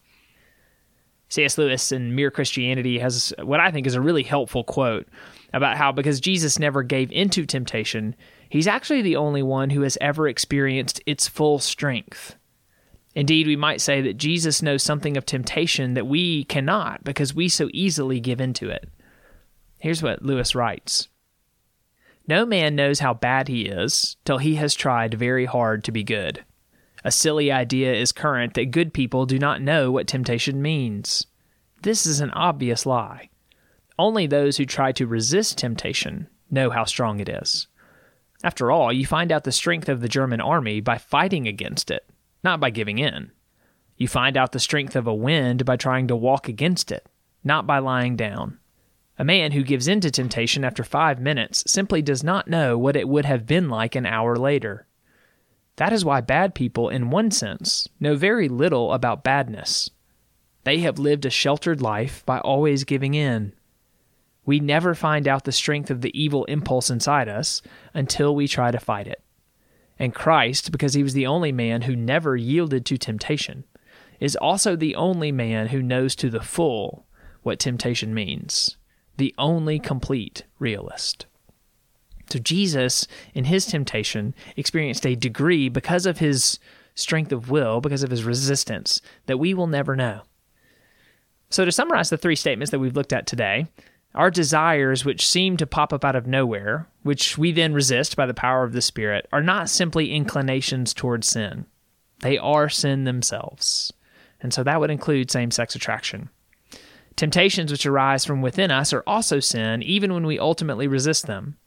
C.S. 1.29 1.57
Lewis 1.57 1.91
in 1.91 2.15
Mere 2.15 2.31
Christianity 2.31 2.99
has 2.99 3.33
what 3.41 3.59
I 3.59 3.71
think 3.71 3.85
is 3.85 3.95
a 3.95 4.01
really 4.01 4.23
helpful 4.23 4.63
quote 4.63 5.07
about 5.53 5.75
how 5.75 5.91
because 5.91 6.21
Jesus 6.21 6.59
never 6.59 6.83
gave 6.83 7.11
into 7.11 7.45
temptation, 7.45 8.15
he's 8.49 8.67
actually 8.67 9.01
the 9.01 9.17
only 9.17 9.43
one 9.43 9.71
who 9.71 9.81
has 9.81 9.97
ever 9.99 10.27
experienced 10.27 11.01
its 11.05 11.27
full 11.27 11.59
strength. 11.59 12.35
Indeed, 13.17 13.47
we 13.47 13.55
might 13.55 13.81
say 13.81 13.99
that 14.01 14.17
Jesus 14.17 14.61
knows 14.61 14.83
something 14.83 15.17
of 15.17 15.25
temptation 15.25 15.95
that 15.95 16.05
we 16.05 16.43
cannot 16.43 17.03
because 17.03 17.33
we 17.33 17.49
so 17.49 17.67
easily 17.73 18.19
give 18.19 18.39
into 18.39 18.69
it. 18.69 18.91
Here's 19.79 20.03
what 20.03 20.21
Lewis 20.21 20.53
writes 20.53 21.07
No 22.27 22.45
man 22.45 22.75
knows 22.75 22.99
how 22.99 23.15
bad 23.15 23.47
he 23.47 23.65
is 23.65 24.17
till 24.23 24.37
he 24.37 24.53
has 24.57 24.75
tried 24.75 25.15
very 25.15 25.45
hard 25.45 25.83
to 25.85 25.91
be 25.91 26.03
good. 26.03 26.45
A 27.03 27.09
silly 27.09 27.51
idea 27.51 27.91
is 27.91 28.11
current 28.11 28.53
that 28.53 28.69
good 28.69 28.93
people 28.93 29.25
do 29.25 29.39
not 29.39 29.63
know 29.63 29.91
what 29.91 30.05
temptation 30.05 30.61
means. 30.61 31.25
This 31.81 32.05
is 32.05 32.19
an 32.19 32.29
obvious 32.29 32.85
lie. 32.85 33.31
Only 33.97 34.27
those 34.27 34.57
who 34.57 34.65
try 34.67 34.91
to 34.91 35.07
resist 35.07 35.57
temptation 35.57 36.27
know 36.51 36.69
how 36.69 36.83
strong 36.83 37.19
it 37.19 37.29
is. 37.29 37.65
After 38.43 38.69
all, 38.69 38.93
you 38.93 39.07
find 39.07 39.31
out 39.31 39.43
the 39.43 39.51
strength 39.51 39.89
of 39.89 40.01
the 40.01 40.07
German 40.07 40.39
army 40.39 40.81
by 40.81 40.99
fighting 40.99 41.47
against 41.47 41.89
it, 41.89 42.07
not 42.47 42.61
by 42.61 42.69
giving 42.69 42.97
in. 42.97 43.29
You 43.97 44.07
find 44.07 44.37
out 44.37 44.53
the 44.53 44.59
strength 44.59 44.95
of 44.95 45.05
a 45.05 45.13
wind 45.13 45.65
by 45.65 45.75
trying 45.75 46.07
to 46.07 46.15
walk 46.15 46.47
against 46.47 46.93
it, 46.93 47.05
not 47.43 47.67
by 47.67 47.79
lying 47.79 48.15
down. 48.15 48.57
A 49.19 49.25
man 49.25 49.51
who 49.51 49.63
gives 49.63 49.89
in 49.89 49.99
to 49.99 50.09
temptation 50.09 50.63
after 50.63 50.85
five 50.85 51.19
minutes 51.19 51.69
simply 51.69 52.01
does 52.01 52.23
not 52.23 52.47
know 52.47 52.77
what 52.77 52.95
it 52.95 53.09
would 53.09 53.25
have 53.25 53.45
been 53.45 53.67
like 53.67 53.95
an 53.95 54.05
hour 54.05 54.37
later. 54.37 54.87
That 55.75 55.91
is 55.91 56.05
why 56.05 56.21
bad 56.21 56.55
people, 56.55 56.87
in 56.87 57.09
one 57.09 57.31
sense, 57.31 57.89
know 57.99 58.15
very 58.15 58.47
little 58.47 58.93
about 58.93 59.25
badness. 59.25 59.89
They 60.63 60.79
have 60.79 60.97
lived 60.99 61.25
a 61.25 61.29
sheltered 61.29 61.81
life 61.81 62.25
by 62.25 62.39
always 62.39 62.85
giving 62.85 63.13
in. 63.13 63.51
We 64.45 64.61
never 64.61 64.95
find 64.95 65.27
out 65.27 65.43
the 65.43 65.51
strength 65.51 65.91
of 65.91 65.99
the 65.99 66.17
evil 66.17 66.45
impulse 66.45 66.89
inside 66.89 67.27
us 67.27 67.61
until 67.93 68.33
we 68.33 68.47
try 68.47 68.71
to 68.71 68.79
fight 68.79 69.07
it. 69.07 69.21
And 69.99 70.13
Christ, 70.13 70.71
because 70.71 70.93
he 70.93 71.03
was 71.03 71.13
the 71.13 71.27
only 71.27 71.51
man 71.51 71.83
who 71.83 71.95
never 71.95 72.35
yielded 72.35 72.85
to 72.85 72.97
temptation, 72.97 73.63
is 74.19 74.35
also 74.35 74.75
the 74.75 74.95
only 74.95 75.31
man 75.31 75.67
who 75.67 75.81
knows 75.81 76.15
to 76.15 76.29
the 76.29 76.41
full 76.41 77.05
what 77.43 77.59
temptation 77.59 78.13
means, 78.13 78.77
the 79.17 79.33
only 79.37 79.79
complete 79.79 80.43
realist. 80.59 81.25
So 82.29 82.39
Jesus, 82.39 83.07
in 83.33 83.45
his 83.45 83.65
temptation, 83.65 84.35
experienced 84.55 85.05
a 85.05 85.15
degree 85.15 85.69
because 85.69 86.05
of 86.05 86.19
his 86.19 86.59
strength 86.93 87.31
of 87.31 87.49
will, 87.49 87.79
because 87.79 88.03
of 88.03 88.11
his 88.11 88.23
resistance, 88.23 89.01
that 89.27 89.37
we 89.37 89.53
will 89.53 89.67
never 89.67 89.95
know. 89.95 90.21
So, 91.49 91.63
to 91.63 91.71
summarize 91.71 92.09
the 92.09 92.17
three 92.17 92.35
statements 92.35 92.71
that 92.71 92.79
we've 92.79 92.95
looked 92.95 93.13
at 93.13 93.25
today, 93.25 93.67
our 94.17 94.31
desires, 94.31 95.05
which 95.05 95.25
seem 95.25 95.57
to 95.57 95.67
pop 95.67 95.93
up 95.93 96.03
out 96.03 96.15
of 96.15 96.25
nowhere, 96.25 96.87
which 97.03 97.37
we 97.37 97.51
then 97.51 97.73
resist 97.73 98.15
by 98.15 98.25
the 98.25 98.33
power 98.33 98.63
of 98.63 98.73
the 98.73 98.81
Spirit, 98.81 99.27
are 99.31 99.43
not 99.43 99.69
simply 99.69 100.11
inclinations 100.11 100.91
towards 100.93 101.27
sin. 101.27 101.67
They 102.21 102.37
are 102.39 102.67
sin 102.67 103.03
themselves. 103.03 103.93
And 104.41 104.51
so 104.51 104.63
that 104.63 104.79
would 104.79 104.89
include 104.89 105.29
same 105.29 105.51
sex 105.51 105.75
attraction. 105.75 106.29
Temptations 107.15 107.71
which 107.71 107.85
arise 107.85 108.25
from 108.25 108.41
within 108.41 108.71
us 108.71 108.91
are 108.91 109.03
also 109.05 109.39
sin, 109.39 109.83
even 109.83 110.11
when 110.11 110.25
we 110.25 110.39
ultimately 110.39 110.87
resist 110.87 111.27
them. 111.27 111.57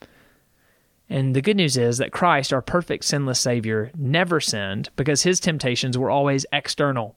And 1.09 1.35
the 1.35 1.43
good 1.43 1.57
news 1.57 1.77
is 1.77 1.99
that 1.99 2.13
Christ, 2.13 2.53
our 2.53 2.63
perfect 2.63 3.05
sinless 3.05 3.41
Savior, 3.41 3.93
never 3.97 4.41
sinned 4.41 4.91
because 4.97 5.23
his 5.23 5.39
temptations 5.39 5.97
were 5.97 6.11
always 6.11 6.47
external. 6.53 7.17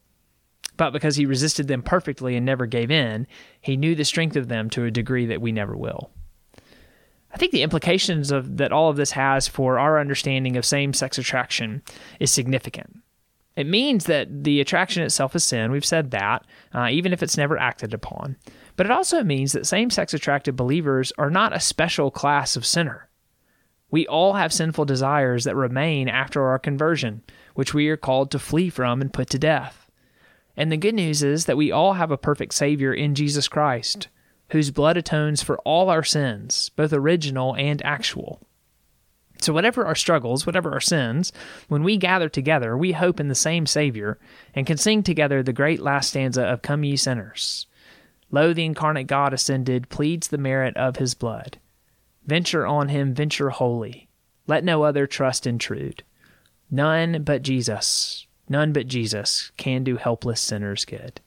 But 0.75 0.91
because 0.91 1.15
he 1.15 1.25
resisted 1.25 1.67
them 1.67 1.81
perfectly 1.83 2.35
and 2.35 2.45
never 2.45 2.65
gave 2.65 2.89
in, 2.89 3.27
he 3.61 3.77
knew 3.77 3.95
the 3.95 4.05
strength 4.05 4.35
of 4.35 4.47
them 4.47 4.69
to 4.71 4.85
a 4.85 4.91
degree 4.91 5.25
that 5.27 5.41
we 5.41 5.51
never 5.51 5.75
will. 5.77 6.09
I 7.31 7.37
think 7.37 7.51
the 7.51 7.63
implications 7.63 8.31
of 8.31 8.57
that 8.57 8.71
all 8.71 8.89
of 8.89 8.95
this 8.95 9.11
has 9.11 9.47
for 9.47 9.79
our 9.79 9.99
understanding 9.99 10.55
of 10.55 10.65
same-sex 10.65 11.17
attraction 11.17 11.81
is 12.19 12.31
significant. 12.31 12.99
It 13.55 13.67
means 13.67 14.05
that 14.05 14.43
the 14.43 14.61
attraction 14.61 15.03
itself 15.03 15.35
is 15.35 15.43
sin. 15.43 15.71
We've 15.71 15.85
said 15.85 16.11
that, 16.11 16.45
uh, 16.73 16.89
even 16.91 17.13
if 17.13 17.21
it's 17.21 17.37
never 17.37 17.57
acted 17.57 17.93
upon. 17.93 18.35
But 18.75 18.87
it 18.87 18.91
also 18.91 19.23
means 19.23 19.51
that 19.51 19.67
same 19.67 19.91
sex 19.91 20.13
attracted 20.13 20.55
believers 20.55 21.13
are 21.19 21.29
not 21.29 21.55
a 21.55 21.59
special 21.59 22.09
class 22.09 22.55
of 22.55 22.65
sinner. 22.65 23.09
We 23.91 24.07
all 24.07 24.33
have 24.33 24.51
sinful 24.51 24.85
desires 24.85 25.43
that 25.43 25.55
remain 25.55 26.09
after 26.09 26.43
our 26.47 26.57
conversion, 26.57 27.21
which 27.53 27.75
we 27.75 27.89
are 27.89 27.97
called 27.97 28.31
to 28.31 28.39
flee 28.39 28.69
from 28.69 29.01
and 29.01 29.13
put 29.13 29.29
to 29.29 29.39
death. 29.39 29.82
And 30.55 30.71
the 30.71 30.77
good 30.77 30.95
news 30.95 31.23
is 31.23 31.45
that 31.45 31.57
we 31.57 31.71
all 31.71 31.93
have 31.93 32.11
a 32.11 32.17
perfect 32.17 32.53
Savior 32.53 32.93
in 32.93 33.15
Jesus 33.15 33.47
Christ, 33.47 34.07
whose 34.49 34.71
blood 34.71 34.97
atones 34.97 35.41
for 35.41 35.57
all 35.59 35.89
our 35.89 36.03
sins, 36.03 36.69
both 36.75 36.93
original 36.93 37.55
and 37.55 37.83
actual. 37.83 38.39
So, 39.41 39.51
whatever 39.51 39.85
our 39.85 39.95
struggles, 39.95 40.45
whatever 40.45 40.71
our 40.71 40.79
sins, 40.79 41.33
when 41.67 41.83
we 41.83 41.97
gather 41.97 42.29
together, 42.29 42.77
we 42.77 42.93
hope 42.93 43.19
in 43.19 43.27
the 43.27 43.35
same 43.35 43.65
Savior 43.65 44.17
and 44.53 44.65
can 44.65 44.77
sing 44.77 45.03
together 45.03 45.43
the 45.43 45.51
great 45.51 45.81
last 45.81 46.09
stanza 46.09 46.43
of 46.43 46.61
Come 46.61 46.83
Ye 46.83 46.95
Sinners. 46.95 47.67
Lo, 48.31 48.53
the 48.53 48.63
incarnate 48.63 49.07
God 49.07 49.33
ascended, 49.33 49.89
pleads 49.89 50.29
the 50.29 50.37
merit 50.37 50.77
of 50.77 50.95
his 50.95 51.13
blood. 51.13 51.59
Venture 52.25 52.65
on 52.65 52.89
him, 52.89 53.13
venture 53.13 53.49
wholly. 53.49 54.07
Let 54.47 54.63
no 54.63 54.83
other 54.83 55.07
trust 55.07 55.45
intrude. 55.45 56.03
None 56.71 57.23
but 57.23 57.41
Jesus, 57.41 58.25
none 58.47 58.73
but 58.73 58.87
Jesus 58.87 59.51
can 59.57 59.83
do 59.83 59.97
helpless 59.97 60.41
sinners 60.41 60.85
good. 60.85 61.21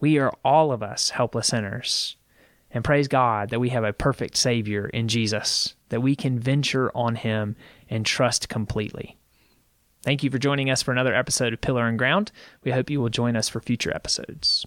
We 0.00 0.18
are 0.18 0.32
all 0.44 0.72
of 0.72 0.82
us 0.82 1.10
helpless 1.10 1.48
sinners. 1.48 2.16
And 2.70 2.82
praise 2.82 3.08
God 3.08 3.50
that 3.50 3.60
we 3.60 3.68
have 3.68 3.84
a 3.84 3.92
perfect 3.92 4.36
Savior 4.36 4.86
in 4.88 5.06
Jesus, 5.06 5.76
that 5.90 6.00
we 6.00 6.16
can 6.16 6.38
venture 6.38 6.90
on 6.94 7.14
Him 7.14 7.56
and 7.88 8.04
trust 8.04 8.48
completely. 8.48 9.16
Thank 10.02 10.22
you 10.22 10.30
for 10.30 10.38
joining 10.38 10.70
us 10.70 10.82
for 10.82 10.92
another 10.92 11.14
episode 11.14 11.52
of 11.52 11.60
Pillar 11.60 11.86
and 11.86 11.98
Ground. 11.98 12.32
We 12.62 12.72
hope 12.72 12.90
you 12.90 13.00
will 13.00 13.08
join 13.08 13.36
us 13.36 13.48
for 13.48 13.60
future 13.60 13.94
episodes. 13.94 14.66